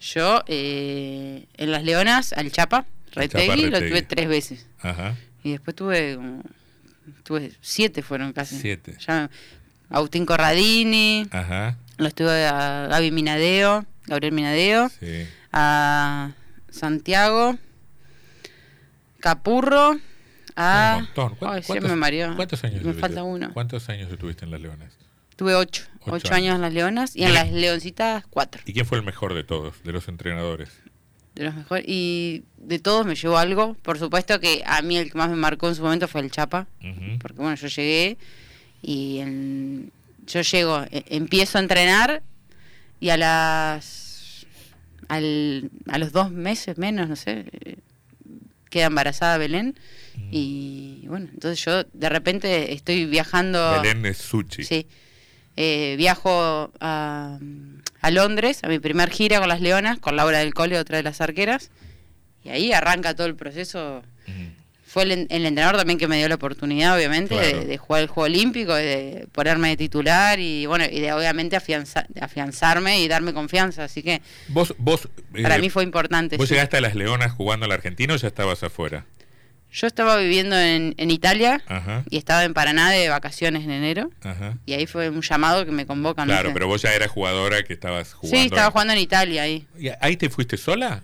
Yo, 0.00 0.42
eh, 0.48 1.46
en 1.56 1.70
Las 1.70 1.84
Leonas, 1.84 2.32
al 2.32 2.50
Chapa, 2.50 2.78
Al 3.14 3.28
Chapa 3.28 3.38
Retegui, 3.44 3.62
lo 3.66 3.70
Retegui. 3.70 3.88
tuve 3.90 4.02
tres 4.02 4.28
veces. 4.28 4.66
Ajá. 4.80 5.16
Y 5.44 5.52
después 5.52 5.76
tuve 5.76 6.16
como, 6.16 6.42
tuve 7.22 7.52
siete 7.60 8.02
fueron 8.02 8.32
casi. 8.32 8.58
Siete. 8.58 8.96
Ya, 9.06 9.30
Agustín 9.90 10.26
Corradini, 10.26 11.28
Ajá. 11.30 11.76
lo 11.98 12.08
estuve 12.08 12.46
a 12.46 12.88
Gaby 12.90 13.12
Minadeo, 13.12 13.86
Gabriel 14.06 14.34
Minadeo, 14.34 14.88
Sí. 14.98 15.26
a 15.52 16.32
Santiago, 16.68 17.56
Capurro, 19.20 19.98
a... 20.56 20.94
Un 20.98 21.04
montón. 21.04 21.34
¿Cuán- 21.36 21.54
Ay, 21.54 21.62
sí, 21.62 21.80
me 21.80 21.94
mareó. 21.94 22.34
¿Cuántos 22.34 22.62
años 22.64 22.74
Me 22.74 22.78
estuviste? 22.90 23.00
falta 23.00 23.22
uno. 23.22 23.52
¿Cuántos 23.52 23.88
años 23.88 24.10
estuviste 24.10 24.44
en 24.44 24.50
las 24.50 24.60
Leonas? 24.60 24.92
Tuve 25.36 25.54
ocho, 25.54 25.84
Ocho 26.00 26.14
ocho, 26.14 26.34
años 26.34 26.48
años. 26.50 26.54
en 26.56 26.60
Las 26.62 26.72
Leonas 26.74 27.16
y 27.16 27.24
en 27.24 27.34
Las 27.34 27.50
Leoncitas 27.52 28.24
cuatro. 28.28 28.62
¿Y 28.66 28.72
quién 28.72 28.86
fue 28.86 28.98
el 28.98 29.04
mejor 29.04 29.34
de 29.34 29.44
todos, 29.44 29.82
de 29.82 29.92
los 29.92 30.08
entrenadores? 30.08 30.70
De 31.34 31.44
los 31.44 31.54
mejores. 31.54 31.84
Y 31.88 32.42
de 32.58 32.78
todos 32.78 33.06
me 33.06 33.14
llevó 33.14 33.38
algo. 33.38 33.74
Por 33.82 33.98
supuesto 33.98 34.38
que 34.40 34.62
a 34.66 34.82
mí 34.82 34.96
el 34.98 35.10
que 35.10 35.16
más 35.18 35.30
me 35.30 35.36
marcó 35.36 35.68
en 35.68 35.74
su 35.74 35.82
momento 35.82 36.06
fue 36.08 36.20
el 36.20 36.30
Chapa. 36.30 36.66
Porque 37.20 37.38
bueno, 37.40 37.54
yo 37.56 37.68
llegué 37.68 38.18
y 38.82 39.18
en- 39.20 39.90
yo 40.26 40.42
llego, 40.42 40.82
e- 40.90 41.04
empiezo 41.08 41.58
a 41.58 41.62
entrenar 41.62 42.22
y 43.00 43.08
a 43.10 43.16
las. 43.16 44.46
Al, 45.08 45.70
a 45.88 45.98
los 45.98 46.12
dos 46.12 46.30
meses 46.30 46.78
menos, 46.78 47.08
no 47.08 47.16
sé, 47.16 47.44
eh, 47.64 47.76
queda 48.70 48.86
embarazada 48.86 49.36
Belén. 49.38 49.78
Y 50.30 51.04
bueno, 51.06 51.28
entonces 51.32 51.62
yo 51.64 51.84
de 51.84 52.08
repente 52.08 52.72
estoy 52.72 53.06
viajando. 53.06 53.80
Belén 53.82 54.06
es 54.06 54.18
Suchi. 54.18 54.62
Sí. 54.64 54.86
Eh, 55.56 55.94
viajo 55.98 56.72
a, 56.80 57.38
a 58.00 58.10
Londres 58.10 58.60
a 58.62 58.68
mi 58.68 58.78
primer 58.78 59.10
gira 59.10 59.38
con 59.38 59.48
las 59.48 59.60
Leonas, 59.60 59.98
con 59.98 60.16
Laura 60.16 60.38
del 60.38 60.54
Cole, 60.54 60.78
otra 60.78 60.96
de 60.96 61.02
las 61.02 61.20
arqueras. 61.20 61.70
Y 62.44 62.48
ahí 62.50 62.72
arranca 62.72 63.14
todo 63.14 63.26
el 63.26 63.36
proceso. 63.36 64.02
Fue 64.84 65.04
el, 65.04 65.12
en- 65.12 65.26
el 65.30 65.46
entrenador 65.46 65.78
también 65.78 65.98
que 65.98 66.06
me 66.06 66.18
dio 66.18 66.28
la 66.28 66.34
oportunidad, 66.34 66.94
obviamente, 66.94 67.34
Claro. 67.34 67.60
de, 67.60 67.64
de 67.64 67.78
jugar 67.78 68.02
el 68.02 68.08
Juego 68.08 68.24
Olímpico, 68.26 68.74
de 68.74 69.26
ponerme 69.32 69.70
de 69.70 69.76
titular 69.78 70.38
y 70.38 70.66
bueno, 70.66 70.84
y 70.84 71.00
de 71.00 71.12
obviamente 71.14 71.56
afianza- 71.56 72.04
de 72.10 72.20
afianzarme 72.22 73.00
y 73.00 73.08
darme 73.08 73.32
confianza. 73.32 73.84
Así 73.84 74.02
que 74.02 74.20
Vos, 74.48 74.74
vos, 74.76 75.08
eh, 75.34 75.42
para 75.42 75.56
mí 75.58 75.70
fue 75.70 75.82
importante. 75.84 76.36
¿Vos 76.36 76.48
sí. 76.48 76.54
llegaste 76.54 76.76
a 76.76 76.82
las 76.82 76.94
Leonas 76.94 77.32
jugando 77.32 77.64
al 77.64 77.72
argentino 77.72 78.12
o 78.14 78.16
ya 78.18 78.28
estabas 78.28 78.62
afuera? 78.64 79.06
Yo 79.72 79.86
estaba 79.86 80.16
viviendo 80.18 80.54
en, 80.58 80.94
en 80.98 81.10
Italia 81.10 81.62
Ajá. 81.66 82.04
y 82.10 82.18
estaba 82.18 82.44
en 82.44 82.52
Paraná 82.52 82.90
de 82.90 83.08
vacaciones 83.08 83.64
en 83.64 83.70
enero. 83.70 84.10
Ajá. 84.22 84.58
Y 84.66 84.74
ahí 84.74 84.86
fue 84.86 85.08
un 85.08 85.22
llamado 85.22 85.64
que 85.64 85.72
me 85.72 85.86
convocan. 85.86 86.26
Claro, 86.28 86.50
pero 86.52 86.66
vos 86.66 86.82
ya 86.82 86.92
eras 86.92 87.10
jugadora 87.10 87.62
que 87.62 87.72
estabas 87.72 88.12
jugando. 88.12 88.38
Sí, 88.38 88.44
estaba 88.46 88.70
jugando 88.70 88.92
en 88.92 88.98
Italia 88.98 89.42
ahí. 89.42 89.66
¿Y 89.78 89.88
¿Ahí 90.00 90.16
te 90.18 90.28
fuiste 90.28 90.56
sola? 90.58 91.02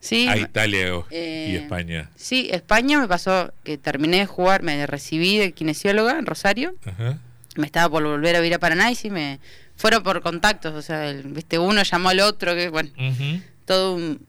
Sí, 0.00 0.26
A 0.28 0.36
Italia 0.36 0.96
o- 0.96 1.06
eh, 1.10 1.48
y 1.52 1.56
España. 1.56 2.10
Sí, 2.16 2.48
España 2.52 2.98
me 3.00 3.08
pasó 3.08 3.52
que 3.64 3.76
terminé 3.76 4.18
de 4.18 4.26
jugar, 4.26 4.62
me 4.62 4.86
recibí 4.86 5.36
de 5.36 5.52
kinesióloga 5.52 6.18
en 6.18 6.26
Rosario, 6.26 6.74
Ajá. 6.84 7.18
me 7.56 7.66
estaba 7.66 7.90
por 7.90 8.04
volver 8.04 8.36
a 8.36 8.46
ir 8.46 8.54
a 8.54 8.58
Paraná 8.58 8.90
y 8.90 8.94
sí 8.94 9.10
me 9.10 9.40
fueron 9.74 10.02
por 10.02 10.22
contactos, 10.22 10.74
o 10.74 10.82
sea, 10.82 11.08
el- 11.10 11.24
viste, 11.24 11.58
uno 11.58 11.82
llamó 11.82 12.08
al 12.10 12.20
otro, 12.20 12.54
que 12.54 12.68
bueno, 12.68 12.90
todo 13.64 13.94
un- 13.96 14.24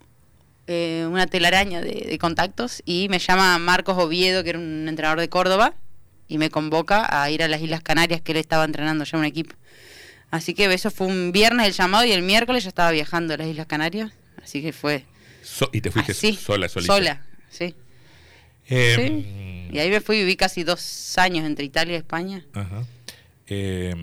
eh, 0.67 1.05
una 1.09 1.25
telaraña 1.27 1.81
de, 1.81 2.05
de 2.09 2.17
contactos 2.17 2.81
y 2.85 3.07
me 3.09 3.19
llama 3.19 3.57
Marcos 3.57 3.97
Oviedo, 3.97 4.43
que 4.43 4.49
era 4.51 4.59
un 4.59 4.87
entrenador 4.87 5.19
de 5.19 5.29
Córdoba, 5.29 5.73
y 6.27 6.37
me 6.37 6.49
convoca 6.49 7.07
a 7.21 7.29
ir 7.31 7.41
a 7.41 7.47
las 7.47 7.61
Islas 7.61 7.81
Canarias, 7.81 8.21
que 8.21 8.33
él 8.33 8.37
estaba 8.37 8.65
entrenando 8.65 9.03
ya 9.05 9.17
un 9.17 9.25
equipo. 9.25 9.55
Así 10.29 10.53
que 10.53 10.65
eso 10.73 10.91
fue 10.91 11.07
un 11.07 11.31
viernes 11.31 11.67
el 11.67 11.73
llamado 11.73 12.03
y 12.05 12.11
el 12.11 12.21
miércoles 12.21 12.63
ya 12.63 12.69
estaba 12.69 12.91
viajando 12.91 13.33
a 13.33 13.37
las 13.37 13.47
Islas 13.47 13.65
Canarias, 13.67 14.11
así 14.43 14.61
que 14.61 14.73
fue 14.73 15.05
So- 15.41 15.69
y 15.71 15.79
te 15.79 15.89
fuiste 15.89 16.11
así, 16.11 16.33
sola, 16.35 16.67
solita. 16.67 16.93
Sola, 16.93 17.25
sí. 17.49 17.73
Eh, 18.69 18.93
Sí. 18.97 19.69
Y 19.73 19.79
ahí 19.79 19.89
me 19.89 20.01
fui 20.01 20.17
viví 20.19 20.35
casi 20.35 20.63
dos 20.63 21.17
años 21.17 21.45
entre 21.45 21.63
Italia 21.63 21.93
y 21.93 21.97
España. 21.97 22.45
Ajá. 22.53 22.83
Eh, 23.47 23.93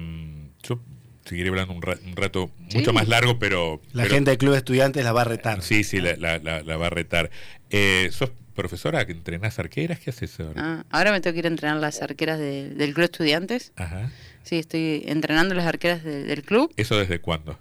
seguiré 1.24 1.48
hablando 1.48 1.72
un, 1.74 1.82
ra- 1.82 1.98
un 2.04 2.16
rato 2.16 2.50
Sí. 2.68 2.78
mucho 2.78 2.92
más 2.92 3.08
largo, 3.08 3.38
pero... 3.38 3.80
La 3.92 4.02
pero- 4.04 4.14
gente 4.16 4.30
del 4.30 4.38
club 4.38 4.52
de 4.52 4.58
estudiantes 4.58 5.02
la 5.04 5.12
va 5.12 5.22
a 5.22 5.24
retar. 5.24 5.62
Sí, 5.62 5.84
sí, 5.84 6.00
la, 6.00 6.16
la- 6.16 6.38
la- 6.38 6.62
la 6.62 6.76
va 6.76 6.86
a 6.88 6.90
retar. 6.90 7.30
Eh, 7.70 8.08
¿Sos 8.12 8.30
profesora 8.54 9.04
que 9.06 9.12
entrenás 9.12 9.58
arqueras? 9.58 9.98
¿Qué 9.98 10.10
haces 10.10 10.38
ahora? 10.38 10.60
Ah, 10.62 10.84
ahora 10.90 11.12
me 11.12 11.20
tengo 11.20 11.32
que 11.34 11.40
ir 11.40 11.46
a 11.46 11.48
entrenar 11.48 11.76
las 11.78 12.02
arqueras 12.02 12.38
de- 12.38 12.70
del 12.70 12.94
club 12.94 13.04
estudiantes. 13.04 13.72
Ajá. 13.76 14.10
Sí, 14.42 14.58
estoy 14.58 15.02
entrenando 15.06 15.54
las 15.54 15.66
arqueras 15.66 16.04
de- 16.04 16.24
del 16.24 16.42
club. 16.42 16.72
¿Eso 16.76 16.98
desde 16.98 17.20
cuándo? 17.20 17.58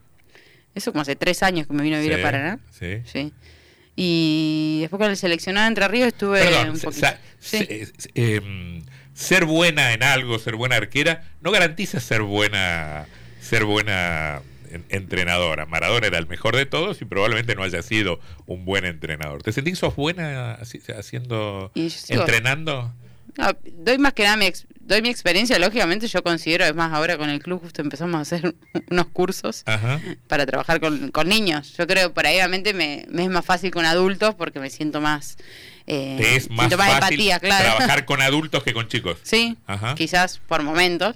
Eso 0.76 0.92
como 0.92 1.02
hace 1.04 1.16
tres 1.16 1.42
años 1.44 1.66
que 1.68 1.74
me 1.74 1.84
vino 1.84 1.96
a 1.96 2.00
vivir 2.00 2.16
Sí, 2.16 2.20
a 2.20 2.24
Paraná. 2.24 2.60
Sí. 2.72 2.98
Sí. 3.06 3.32
Y 3.96 4.80
después 4.82 5.00
con 5.00 5.10
el 5.10 5.18
seleccionado 5.18 5.68
Entre 5.68 5.88
Ríos 5.88 6.08
estuve 6.08 6.42
Perdón, 6.44 6.72
un 6.72 6.80
poquito. 6.80 7.08
Sí. 7.40 7.68
em, 8.16 8.82
ser 9.14 9.46
buena 9.46 9.94
en 9.94 10.02
algo, 10.04 10.40
ser 10.40 10.56
buena 10.56 10.76
arquera, 10.78 11.24
no 11.42 11.52
garantiza 11.52 12.00
ser 12.00 12.24
buena, 12.24 13.06
ser 13.44 13.66
buena 13.66 14.42
entrenadora. 14.90 15.66
Maradona 15.66 16.08
era 16.08 16.18
el 16.18 16.28
mejor 16.28 16.56
de 16.56 16.66
todos 16.66 17.02
y 17.02 17.06
probablemente 17.06 17.56
no 17.56 17.64
haya 17.64 17.82
sido 17.82 18.20
un 18.46 18.66
buen 18.66 18.86
entrenador. 18.86 19.44
¿Te 19.44 19.52
sentís 19.52 19.80
sos 19.80 19.96
buena 19.96 20.58
haciendo, 20.98 21.72
entrenando? 21.76 22.94
doy 23.64 23.98
más 23.98 24.14
que 24.14 24.24
nada 24.24 24.38
mi, 24.38 24.52
doy 24.80 25.02
mi 25.02 25.10
experiencia, 25.10 25.58
lógicamente 25.58 26.08
yo 26.08 26.22
considero, 26.22 26.66
además 26.66 26.94
ahora 26.94 27.18
con 27.18 27.32
el 27.32 27.42
club 27.42 27.62
justo 27.62 27.82
empezamos 27.82 28.16
a 28.16 28.20
hacer 28.22 28.54
unos 28.92 29.08
cursos 29.08 29.64
para 30.28 30.46
trabajar 30.46 30.80
con, 30.80 31.12
niños. 31.28 31.76
Yo 31.78 31.88
creo 31.88 32.10
que 32.10 32.14
por 32.14 32.28
ahí 32.28 32.36
obviamente 32.36 32.74
me, 32.74 33.08
es 33.24 33.30
más 33.30 33.46
fácil 33.46 33.72
con 33.72 33.86
adultos 33.86 34.36
porque 34.36 34.60
me 34.60 34.70
siento 34.70 35.02
más... 35.02 35.38
Eh, 35.86 36.36
es 36.36 36.50
más 36.50 36.74
fácil 36.74 37.32
trabajar 37.40 38.06
con 38.06 38.22
adultos 38.22 38.64
que 38.64 38.74
con 38.74 38.88
chicos. 38.88 39.18
Sí, 39.24 39.58
quizás 39.96 40.40
por 40.48 40.64
momentos. 40.64 41.16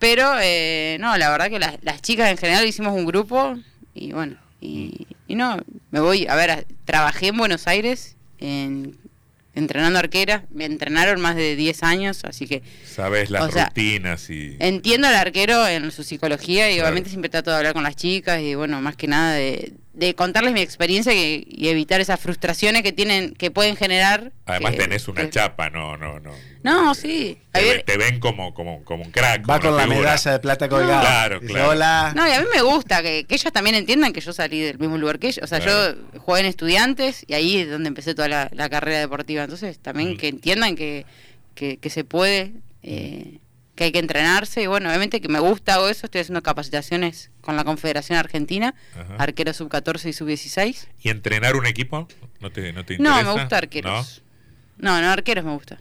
Pero 0.00 0.32
eh, 0.40 0.96
no, 0.98 1.16
la 1.16 1.30
verdad 1.30 1.48
que 1.48 1.60
las, 1.60 1.76
las 1.82 2.02
chicas 2.02 2.28
en 2.30 2.38
general 2.38 2.66
hicimos 2.66 2.92
un 2.92 3.06
grupo 3.06 3.56
y 3.94 4.12
bueno, 4.12 4.36
y, 4.60 5.06
y 5.28 5.36
no, 5.36 5.58
me 5.92 6.00
voy, 6.00 6.26
a 6.26 6.34
ver, 6.34 6.66
trabajé 6.84 7.28
en 7.28 7.36
Buenos 7.36 7.68
Aires 7.68 8.16
en 8.38 8.98
entrenando 9.54 9.98
arquera, 9.98 10.44
me 10.50 10.64
entrenaron 10.64 11.20
más 11.20 11.36
de 11.36 11.56
10 11.56 11.82
años, 11.82 12.24
así 12.24 12.46
que... 12.46 12.62
Sabes 12.84 13.30
las 13.30 13.52
rutinas 13.52 14.30
y... 14.30 14.56
Entiendo 14.58 15.08
al 15.08 15.14
arquero 15.14 15.66
en 15.66 15.90
su 15.90 16.02
psicología 16.02 16.70
y 16.70 16.80
obviamente 16.80 17.10
siempre 17.10 17.28
trato 17.28 17.50
de 17.50 17.56
hablar 17.56 17.74
con 17.74 17.82
las 17.82 17.96
chicas 17.96 18.40
y 18.40 18.54
bueno, 18.54 18.80
más 18.80 18.96
que 18.96 19.08
nada 19.08 19.34
de, 19.34 19.72
de 19.92 20.14
contarles 20.14 20.52
mi 20.52 20.60
experiencia 20.60 21.12
y, 21.12 21.68
evitar 21.68 22.00
esas 22.00 22.20
frustraciones 22.20 22.82
que 22.82 22.92
tienen 22.92 23.34
que 23.34 23.50
pueden 23.50 23.76
generar 23.76 24.32
además 24.46 24.76
tenés 24.76 25.08
una 25.08 25.28
chapa 25.28 25.70
no 25.70 25.96
no 25.96 26.20
no. 26.20 26.30
No 26.62 26.94
sí. 26.94 27.38
Te, 27.52 27.96
ven 27.96 28.20
como, 28.20 28.52
como, 28.52 28.84
como 28.84 29.04
un 29.04 29.10
crack 29.10 29.48
va 29.48 29.58
con 29.60 29.76
la 29.76 29.86
medalla 29.86 30.32
de 30.32 30.38
plata 30.40 30.68
colgada. 30.68 31.00
Claro 31.00 31.40
claro. 31.40 32.14
No 32.14 32.28
y 32.28 32.32
a 32.32 32.40
mí 32.40 32.46
me 32.54 32.62
gusta 32.62 33.02
que, 33.02 33.24
que, 33.24 33.34
ellos 33.34 33.52
también 33.52 33.76
entiendan 33.76 34.12
que 34.12 34.20
yo 34.20 34.32
salí 34.32 34.60
del 34.60 34.78
mismo 34.78 34.98
lugar 34.98 35.18
que 35.18 35.28
ellos. 35.28 35.42
O 35.42 35.46
sea 35.46 35.58
yo 35.58 35.94
jugué 36.18 36.40
en 36.40 36.46
estudiantes 36.46 37.24
y 37.26 37.34
ahí 37.34 37.56
es 37.58 37.70
donde 37.70 37.88
empecé 37.88 38.14
toda 38.14 38.28
la, 38.28 38.68
carrera 38.68 38.98
deportiva. 38.98 39.42
Entonces 39.42 39.78
también 39.78 40.16
que 40.16 40.28
entiendan 40.28 40.76
que, 40.76 41.06
que, 41.54 41.90
se 41.90 42.04
puede 42.04 42.52
eh, 42.82 43.38
que 43.74 43.84
hay 43.84 43.92
que 43.92 43.98
entrenarse. 43.98 44.62
Y 44.62 44.66
bueno, 44.66 44.88
obviamente 44.90 45.20
que 45.20 45.28
me 45.28 45.40
gusta 45.40 45.80
o 45.80 45.88
eso, 45.88 46.06
estoy 46.06 46.20
haciendo 46.20 46.42
capacitaciones 46.42 47.30
con 47.50 47.56
la 47.56 47.64
Confederación 47.64 48.16
Argentina, 48.16 48.76
arquero 49.18 49.52
sub 49.52 49.68
14 49.68 50.08
y 50.08 50.12
sub 50.12 50.28
16. 50.28 50.86
¿Y 51.02 51.08
entrenar 51.08 51.56
un 51.56 51.66
equipo? 51.66 52.06
¿No 52.38 52.52
te, 52.52 52.72
no 52.72 52.80
interesa? 52.80 53.02
No, 53.02 53.16
me 53.24 53.32
gusta 53.32 53.58
arqueros. 53.58 54.22
No, 54.78 55.02
no, 55.02 55.10
arqueros 55.10 55.44
me 55.44 55.50
gusta. 55.50 55.80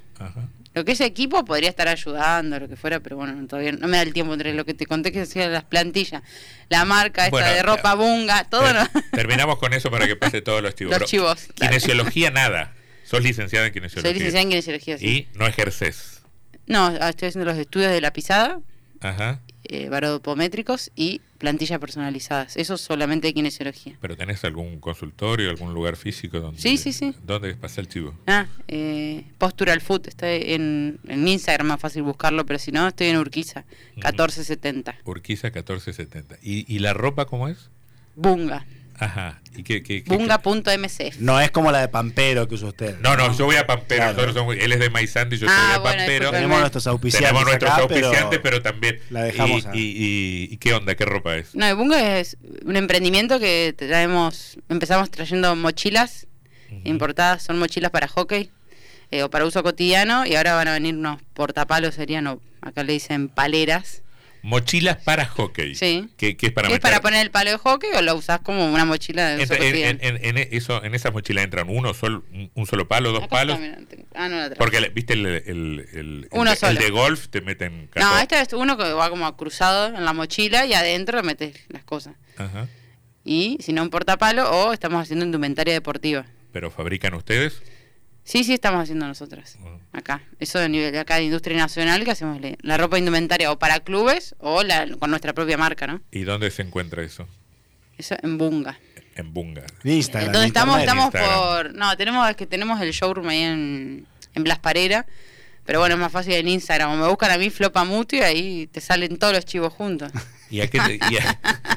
Lo 0.73 0.83
que 0.83 0.93
es 0.93 1.01
equipo 1.01 1.45
podría 1.45 1.69
estar 1.69 1.87
ayudando, 1.87 2.59
lo 2.59 2.67
que 2.67 2.75
fuera, 2.75 3.01
pero 3.01 3.17
bueno, 3.17 3.45
todavía 3.45 3.71
no 3.73 3.87
me 3.87 3.97
da 3.97 4.03
el 4.03 4.13
tiempo 4.13 4.33
entre 4.33 4.55
lo 4.55 4.65
que 4.65 4.73
te 4.73 4.87
conté 4.87 5.11
que 5.11 5.19
decía 5.19 5.47
las 5.47 5.63
plantillas, 5.63 6.23
la 6.69 6.85
marca 6.85 7.27
esta 7.27 7.53
de 7.53 7.61
ropa 7.61 7.93
bunga, 7.93 8.45
todo. 8.45 8.65
Terminamos 9.11 9.59
con 9.59 9.73
eso 9.73 9.91
para 9.91 10.07
que 10.07 10.15
pase 10.15 10.41
todos 10.41 10.63
los 10.63 10.73
chivos. 10.73 10.99
Los 10.99 11.07
chivos. 11.07 11.49
Kinesiología 11.53 12.31
nada. 12.31 12.73
Sos 13.03 13.21
licenciada 13.21 13.67
en 13.67 13.73
kinesiología. 13.73 14.09
Soy 14.09 14.13
licenciada 14.17 14.41
en 14.41 14.49
kinesiología, 14.49 14.97
sí. 14.97 15.07
Y 15.07 15.37
no 15.37 15.45
ejerces. 15.45 16.23
No, 16.65 16.89
estoy 16.89 17.27
haciendo 17.27 17.45
los 17.45 17.59
estudios 17.59 17.91
de 17.91 18.01
la 18.01 18.11
pisada, 18.11 18.59
Ajá. 19.01 19.39
Eh, 19.63 19.87
barodopométricos 19.89 20.89
y 20.95 21.21
plantillas 21.39 21.79
personalizadas. 21.79 22.55
Eso 22.57 22.77
solamente 22.77 23.27
de 23.27 23.33
kinesiología. 23.33 23.97
¿Pero 23.99 24.15
tenés 24.15 24.43
algún 24.43 24.79
consultorio, 24.79 25.49
algún 25.49 25.73
lugar 25.73 25.95
físico 25.95 26.39
donde... 26.39 26.61
Sí, 26.61 26.77
sí, 26.77 26.93
sí. 26.93 27.15
¿Dónde 27.25 27.55
pasa 27.55 27.81
el 27.81 27.87
chivo? 27.87 28.13
Ah, 28.27 28.45
eh, 28.67 29.23
Postural 29.39 29.81
Food. 29.81 30.07
Está 30.07 30.31
en, 30.31 30.99
en 31.07 31.27
Instagram, 31.27 31.67
más 31.67 31.79
fácil 31.79 32.03
buscarlo, 32.03 32.45
pero 32.45 32.59
si 32.59 32.71
no, 32.71 32.87
estoy 32.87 33.07
en 33.07 33.17
Urquiza, 33.17 33.63
1470. 33.95 34.97
Urquiza, 35.05 35.47
1470. 35.47 36.37
¿Y, 36.43 36.71
¿Y 36.73 36.79
la 36.79 36.93
ropa 36.93 37.25
cómo 37.25 37.47
es? 37.47 37.69
Bunga. 38.15 38.65
Ajá. 38.99 39.41
¿Y 39.55 39.63
qué, 39.63 39.81
qué, 39.81 40.03
Bunga.mcf. 40.05 41.19
No 41.19 41.39
es 41.39 41.51
como 41.51 41.71
la 41.71 41.79
de 41.79 41.87
Pampero 41.87 42.47
que 42.47 42.55
usa 42.55 42.67
usted. 42.67 42.99
No, 42.99 43.15
no, 43.15 43.35
yo 43.35 43.45
voy 43.45 43.55
a 43.55 43.65
Pampero. 43.65 44.09
él 44.51 44.71
es 44.71 44.79
de 44.79 44.89
Maizante 44.89 45.35
y 45.35 45.39
yo 45.39 45.47
soy 45.47 45.55
ah, 45.57 45.77
de 45.77 45.83
Pampero. 45.83 46.31
Tenemos 46.31 46.59
nuestros 46.59 46.85
auspiciantes. 46.87 47.29
Tenemos 47.29 47.47
nuestros 47.47 47.71
auspiciantes, 47.71 48.39
pero, 48.43 48.61
también. 48.61 48.99
La 49.09 49.23
dejamos. 49.23 49.67
Y, 49.73 50.49
y, 50.51 50.57
qué 50.57 50.73
onda? 50.73 50.95
¿Qué 50.95 51.05
ropa 51.05 51.37
es? 51.37 51.55
No, 51.55 51.73
Bunga 51.75 52.19
es 52.19 52.37
un 52.65 52.75
emprendimiento 52.75 53.39
que 53.39 53.73
traemos. 53.77 54.57
Empezamos 54.67 55.09
trayendo 55.09 55.55
mochilas 55.55 56.27
importadas, 56.83 57.43
son 57.43 57.57
mochilas 57.57 57.91
para 57.91 58.07
hockey 58.07 58.51
eh, 59.11 59.23
o 59.23 59.29
para 59.29 59.45
uso 59.45 59.63
cotidiano. 59.63 60.25
Y 60.25 60.35
ahora 60.35 60.55
van 60.55 60.67
a 60.67 60.73
venir 60.73 60.95
unos 60.95 61.21
portapalos, 61.33 61.95
serían, 61.95 62.39
acá 62.61 62.83
le 62.83 62.93
dicen 62.93 63.29
paleras 63.29 64.03
Mochilas 64.41 64.97
para 64.97 65.25
hockey. 65.25 65.75
Sí. 65.75 66.09
¿Qué, 66.17 66.37
es 66.39 66.51
para 66.51 66.69
¿Es 66.69 66.79
para 66.79 67.01
poner 67.01 67.21
el 67.21 67.31
palo 67.31 67.51
de 67.51 67.57
hockey 67.57 67.89
o 67.95 68.01
lo 68.01 68.15
usás 68.15 68.39
como 68.39 68.71
una 68.71 68.85
mochila 68.85 69.35
de 69.35 69.43
en, 69.43 69.99
en, 70.01 70.19
en, 70.23 70.37
eso, 70.51 70.83
en 70.83 70.95
esa 70.95 71.11
mochila 71.11 71.41
entran 71.41 71.67
uno 71.69 71.93
sol, 71.93 72.23
un 72.53 72.65
solo 72.65 72.87
palo, 72.87 73.11
dos 73.11 73.27
palos. 73.27 73.59
ah, 74.15 74.29
no, 74.29 74.55
Porque 74.57 74.79
viste 74.93 75.13
el, 75.13 75.25
el, 75.25 75.87
el, 75.93 76.27
uno 76.31 76.51
el, 76.51 76.77
de 76.77 76.89
golf 76.89 77.27
te 77.27 77.41
meten. 77.41 77.89
No, 77.95 78.17
este 78.19 78.39
es 78.39 78.53
uno 78.53 78.77
que 78.77 78.91
va 78.93 79.09
como 79.09 79.35
cruzado 79.35 79.87
en 79.87 80.05
la 80.05 80.13
mochila 80.13 80.65
y 80.65 80.73
adentro 80.73 81.21
metes 81.23 81.55
las 81.67 81.83
cosas. 81.83 82.15
Ajá. 82.37 82.67
Y 83.25 83.57
si 83.61 83.73
no 83.73 83.83
un 83.83 83.89
portapalo 83.89 84.49
o 84.49 84.73
estamos 84.73 85.01
haciendo 85.01 85.25
indumentaria 85.25 85.73
deportiva. 85.73 86.25
¿Pero 86.51 86.71
fabrican 86.71 87.13
ustedes? 87.13 87.61
Sí, 88.29 88.43
sí, 88.43 88.53
estamos 88.53 88.83
haciendo 88.83 89.07
nosotras. 89.07 89.57
Acá. 89.91 90.21
Eso 90.39 90.59
de 90.59 90.69
nivel 90.69 90.91
de 90.91 90.99
acá 90.99 91.15
de 91.15 91.23
industria 91.23 91.57
nacional 91.57 92.05
que 92.05 92.11
hacemos 92.11 92.39
la 92.61 92.77
ropa 92.77 92.99
indumentaria 92.99 93.51
o 93.51 93.57
para 93.57 93.79
clubes 93.79 94.35
o 94.37 94.61
la, 94.61 94.87
con 94.99 95.09
nuestra 95.09 95.33
propia 95.33 95.57
marca, 95.57 95.87
¿no? 95.87 95.99
¿Y 96.11 96.25
dónde 96.25 96.51
se 96.51 96.61
encuentra 96.61 97.01
eso? 97.01 97.27
Eso 97.97 98.15
en 98.21 98.37
Bunga. 98.37 98.77
En 99.15 99.33
Bunga. 99.33 99.63
Instagram. 99.83 100.31
Donde 100.31 100.45
estamos, 100.45 100.79
estamos 100.79 101.09
por. 101.09 101.73
No, 101.73 101.97
tenemos, 101.97 102.29
es 102.29 102.35
que 102.35 102.45
tenemos 102.45 102.79
el 102.81 102.91
showroom 102.91 103.29
ahí 103.29 103.41
en, 103.41 104.05
en 104.35 104.43
Blas 104.43 104.59
Parera. 104.59 105.07
Pero 105.65 105.79
bueno, 105.79 105.95
es 105.95 106.01
más 106.01 106.11
fácil 106.11 106.33
en 106.33 106.49
Instagram. 106.49 106.91
O 106.91 106.97
me 106.97 107.07
buscan 107.07 107.31
a 107.31 107.37
mí 107.39 107.49
Flopa 107.49 107.83
Mutu 107.83 108.17
y 108.17 108.19
ahí 108.19 108.67
te 108.67 108.79
salen 108.79 109.17
todos 109.17 109.33
los 109.33 109.43
chivos 109.43 109.73
juntos. 109.73 110.11
¿Y 110.51 110.61
a 110.61 110.67
qué 110.67 110.79
te, 110.79 110.99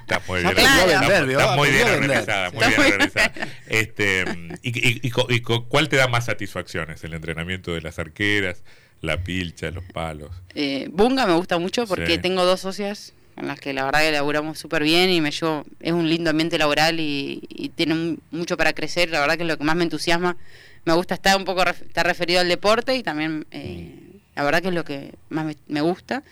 está 0.03 0.23
muy 0.27 0.41
bien, 0.41 0.59
está, 0.59 1.57
muy 1.57 1.71
bien 1.71 1.89
organizada, 1.89 2.51
muy 2.51 2.67
bien 2.67 2.81
organizada. 2.81 3.33
Este, 3.67 4.25
y, 4.63 5.07
y, 5.07 5.13
y, 5.29 5.41
cuál 5.41 5.89
te 5.89 5.97
da 5.97 6.09
más 6.09 6.27
satisfacciones? 6.27 7.03
¿El 7.05 7.15
entrenamiento 7.15 7.73
de 7.73 7.81
las 7.81 7.99
arqueras, 7.99 8.63
la 9.01 9.23
pilcha, 9.23 9.71
los 9.71 9.85
palos? 9.85 10.31
Eh, 10.55 10.89
Bunga 10.91 11.27
me 11.27 11.35
gusta 11.35 11.59
mucho 11.59 11.87
porque 11.87 12.19
tengo 12.19 12.45
dos 12.45 12.61
socias 12.61 13.15
con 13.35 13.47
las 13.47 13.59
que 13.59 13.73
la 13.73 13.85
verdad 13.87 14.01
que 14.01 14.13
laburamos 14.13 14.59
súper 14.59 14.83
bien 14.83 15.09
y 15.09 15.23
me 15.23 15.31
llevo, 15.31 15.65
es 15.81 15.93
un 15.93 16.09
lindo 16.09 16.29
ambiente 16.29 16.59
laboral 16.59 17.01
y, 17.01 17.43
y 17.49 17.71
tiene 17.71 18.19
mucho 18.31 18.59
para 18.59 18.75
crecer, 18.75 19.09
la 19.09 19.21
verdad 19.21 19.37
que 19.37 19.43
es 19.43 19.49
lo 19.49 19.57
que 19.57 19.65
más 19.65 19.75
me 19.75 19.85
entusiasma 19.85 20.37
me 20.85 20.93
gusta 20.95 21.15
estar 21.15 21.37
un 21.37 21.45
poco 21.45 21.63
estar 21.63 22.07
referido 22.07 22.41
al 22.41 22.49
deporte 22.49 22.97
y 22.97 23.03
también 23.03 23.47
eh, 23.51 24.21
la 24.35 24.43
verdad 24.43 24.63
que 24.63 24.69
es 24.69 24.75
lo 24.75 24.85
que 24.85 25.15
más 25.29 25.57
me, 25.69 25.81
gusta. 25.81 26.23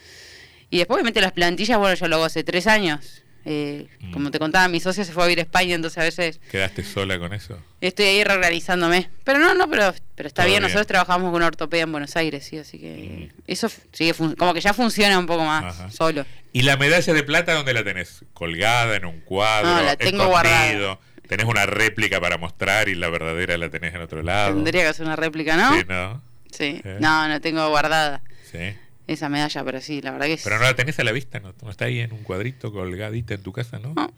Y 0.71 0.79
después 0.79 0.97
obviamente 0.97 1.21
las 1.21 1.33
plantillas, 1.33 1.79
bueno, 1.79 1.95
yo 1.95 2.09
lo 2.09 2.17
hago 2.17 2.25
hace 2.25 2.45
tres 2.45 2.67
años. 2.67 3.23
Eh, 3.45 3.87
mm. 4.01 4.13
Como 4.13 4.31
te 4.31 4.39
contaba, 4.39 4.69
mi 4.69 4.81
socia 4.81 5.05
se 5.05 5.13
fue 5.13 5.25
a 5.25 5.27
vivir 5.27 5.39
a 5.39 5.43
España, 5.43 5.75
entonces 5.75 5.99
a 5.99 6.03
veces... 6.03 6.41
¿Quedaste 6.51 6.85
sola 6.85 7.19
con 7.19 7.33
eso? 7.33 7.59
Estoy 7.81 8.07
ahí 8.07 8.25
reorganizándome. 8.25 9.09
Pero 9.25 9.39
no, 9.39 9.55
no, 9.55 9.69
pero, 9.69 9.95
pero 10.15 10.27
está 10.27 10.45
bien. 10.45 10.63
Nosotros 10.63 10.87
trabajamos 10.87 11.33
con 11.33 11.43
ortopedia 11.43 11.85
en 11.85 11.93
Buenos 11.93 12.17
Aires, 12.17 12.45
sí, 12.45 12.59
así 12.59 12.79
que 12.79 13.31
mm. 13.37 13.43
eso 13.47 13.71
sigue 13.93 14.15
como 14.15 14.55
que 14.55 14.61
ya 14.61 14.75
funciona 14.75 15.19
un 15.19 15.27
poco 15.27 15.45
más 15.45 15.95
solo. 15.95 16.27
¿Y 16.53 16.63
la 16.63 16.77
medalla 16.77 17.13
de 17.13 17.23
plata 17.23 17.55
dónde 17.55 17.73
la 17.73 17.85
tenés? 17.85 18.25
¿Colgada 18.35 18.97
en 18.97 19.05
un 19.05 19.21
cuadro? 19.21 19.69
No, 19.69 19.83
la 19.83 19.97
tengo 19.97 20.27
guardada 20.27 20.99
tenés 21.31 21.47
una 21.47 21.65
réplica 21.65 22.21
para 22.21 22.39
mostrar 22.39 22.89
y 22.89 22.97
la 22.97 23.09
verdadera 23.09 23.57
la 23.57 23.71
tenés 23.71 23.95
en 23.95 24.01
otro 24.01 24.21
lado. 24.21 24.53
Tendría 24.53 24.83
que 24.83 24.89
hacer 24.89 25.07
una 25.07 25.15
réplica, 25.15 25.57
¿no? 25.57 25.79
Sí, 25.79 25.85
¿no? 25.89 26.23
Sí. 26.51 26.81
¿Eh? 26.83 26.99
No, 26.99 27.29
no 27.29 27.41
tengo 27.41 27.69
guardada. 27.69 28.21
Sí. 28.51 28.75
Esa 29.11 29.29
medalla, 29.29 29.65
pero 29.65 29.81
sí, 29.81 30.01
la 30.01 30.13
verdad 30.13 30.27
que 30.27 30.39
Pero 30.45 30.59
no 30.59 30.63
la 30.63 30.77
tenés 30.77 30.97
a 31.01 31.03
la 31.03 31.11
vista, 31.11 31.41
¿no? 31.41 31.53
No 31.65 31.71
está 31.71 31.87
ahí 31.87 31.99
en 31.99 32.13
un 32.13 32.23
cuadrito 32.23 32.73
colgadita 32.73 33.35
en 33.35 33.43
tu 33.43 33.53
casa, 33.53 33.81
¿no? 33.81 33.93
No. 33.95 34.13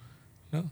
¿No? 0.53 0.71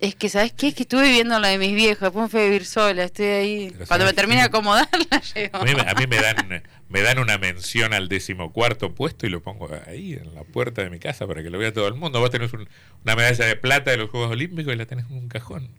Es 0.00 0.14
que, 0.14 0.28
¿sabes 0.28 0.52
qué? 0.52 0.68
Es 0.68 0.74
que 0.74 0.82
estuve 0.82 1.04
viviendo 1.04 1.38
la 1.38 1.48
de 1.48 1.56
mis 1.56 1.74
viejos, 1.74 2.00
después 2.00 2.24
me 2.24 2.28
fui 2.28 2.40
a 2.40 2.44
vivir 2.44 2.66
sola, 2.66 3.04
estoy 3.04 3.26
ahí. 3.26 3.74
Cuando 3.88 4.04
me 4.04 4.12
termine 4.12 4.40
de 4.42 4.46
acomodar, 4.48 4.88
la 5.10 5.20
llevo. 5.20 5.56
A 5.60 5.64
mí, 5.64 5.70
a 5.70 5.94
mí 5.94 6.06
me 6.06 6.16
dan 6.20 6.62
me 6.90 7.00
dan 7.00 7.18
una 7.18 7.38
mención 7.38 7.94
al 7.94 8.10
decimocuarto 8.10 8.94
puesto 8.94 9.26
y 9.26 9.30
lo 9.30 9.42
pongo 9.42 9.70
ahí 9.86 10.12
en 10.12 10.34
la 10.34 10.44
puerta 10.44 10.82
de 10.82 10.90
mi 10.90 10.98
casa 10.98 11.26
para 11.26 11.42
que 11.42 11.48
lo 11.48 11.56
vea 11.56 11.72
todo 11.72 11.88
el 11.88 11.94
mundo. 11.94 12.20
Vos 12.20 12.30
tenés 12.30 12.52
una 12.52 13.16
medalla 13.16 13.46
de 13.46 13.56
plata 13.56 13.92
de 13.92 13.96
los 13.96 14.10
Juegos 14.10 14.30
Olímpicos 14.30 14.74
y 14.74 14.76
la 14.76 14.84
tenés 14.84 15.06
en 15.06 15.16
un 15.16 15.28
cajón. 15.28 15.70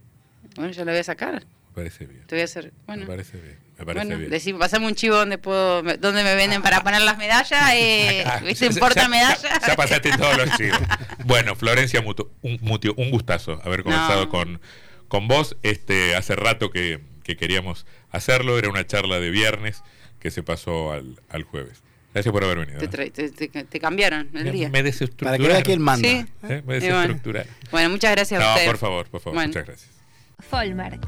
Bueno, 0.55 0.71
yo 0.71 0.83
la 0.85 0.91
voy 0.91 1.01
a 1.01 1.03
sacar. 1.03 1.43
Me 1.75 1.81
parece 1.81 2.05
bien. 2.05 2.23
Te 2.27 2.35
voy 2.35 2.41
a 2.41 2.45
hacer. 2.45 2.71
Bueno. 2.85 3.01
Me 3.01 3.07
parece 3.07 3.37
bien. 3.39 3.57
Me 3.79 3.85
parece 3.85 4.05
bueno, 4.05 4.29
bien. 4.29 4.59
Pasame 4.59 4.85
un 4.85 4.93
chivo 4.93 5.15
donde 5.15 5.39
puedo, 5.39 5.81
donde 5.81 6.23
me 6.23 6.35
venden 6.35 6.61
para 6.61 6.83
poner 6.83 7.01
las 7.01 7.17
medallas. 7.17 7.71
Eh, 7.73 8.23
¿Viste? 8.45 8.67
Importa 8.67 9.07
medallas. 9.07 9.41
Ya, 9.67 9.75
pasaste 9.75 10.11
todos 10.15 10.37
los 10.37 10.55
chivos. 10.55 10.79
Bueno, 11.25 11.55
Florencia 11.55 12.01
Mutio, 12.01 12.29
un, 12.43 12.59
un 12.95 13.09
gustazo 13.11 13.59
haber 13.65 13.81
conversado 13.81 14.29
con, 14.29 14.61
con 15.07 15.27
vos. 15.27 15.57
Este, 15.63 16.15
hace 16.15 16.35
rato 16.35 16.69
que, 16.69 16.99
que 17.23 17.35
queríamos 17.35 17.87
hacerlo. 18.11 18.59
Era 18.59 18.69
una 18.69 18.85
charla 18.85 19.19
de 19.19 19.31
viernes 19.31 19.81
que 20.19 20.29
se 20.29 20.43
pasó 20.43 20.91
al, 20.93 21.19
al 21.29 21.41
jueves. 21.43 21.81
Gracias 22.13 22.31
por 22.31 22.43
haber 22.43 22.59
venido. 22.59 22.87
Te, 22.87 23.03
¿eh? 23.05 23.09
te- 23.09 23.29
te- 23.31 23.63
te 23.63 23.79
cambiaron 23.79 24.29
el 24.35 24.51
día. 24.51 24.67
Me 24.67 24.73
Para 24.73 24.83
desestructuraron. 24.83 25.41
que 25.41 25.47
vea 25.47 25.63
quién 25.63 25.81
manda. 25.81 26.07
Sí. 26.07 26.15
¿eh? 26.17 26.27
Me 26.43 26.61
bueno. 26.61 26.79
desestructuraron. 26.85 27.51
Bueno, 27.71 27.89
muchas 27.89 28.11
gracias 28.11 28.39
a 28.39 28.43
No, 28.43 28.49
ustedes. 28.51 28.69
por 28.69 28.77
favor, 28.77 29.09
por 29.09 29.19
favor. 29.21 29.33
Bueno. 29.37 29.47
Muchas 29.47 29.65
gracias. 29.65 29.89
Folmer. 30.49 30.99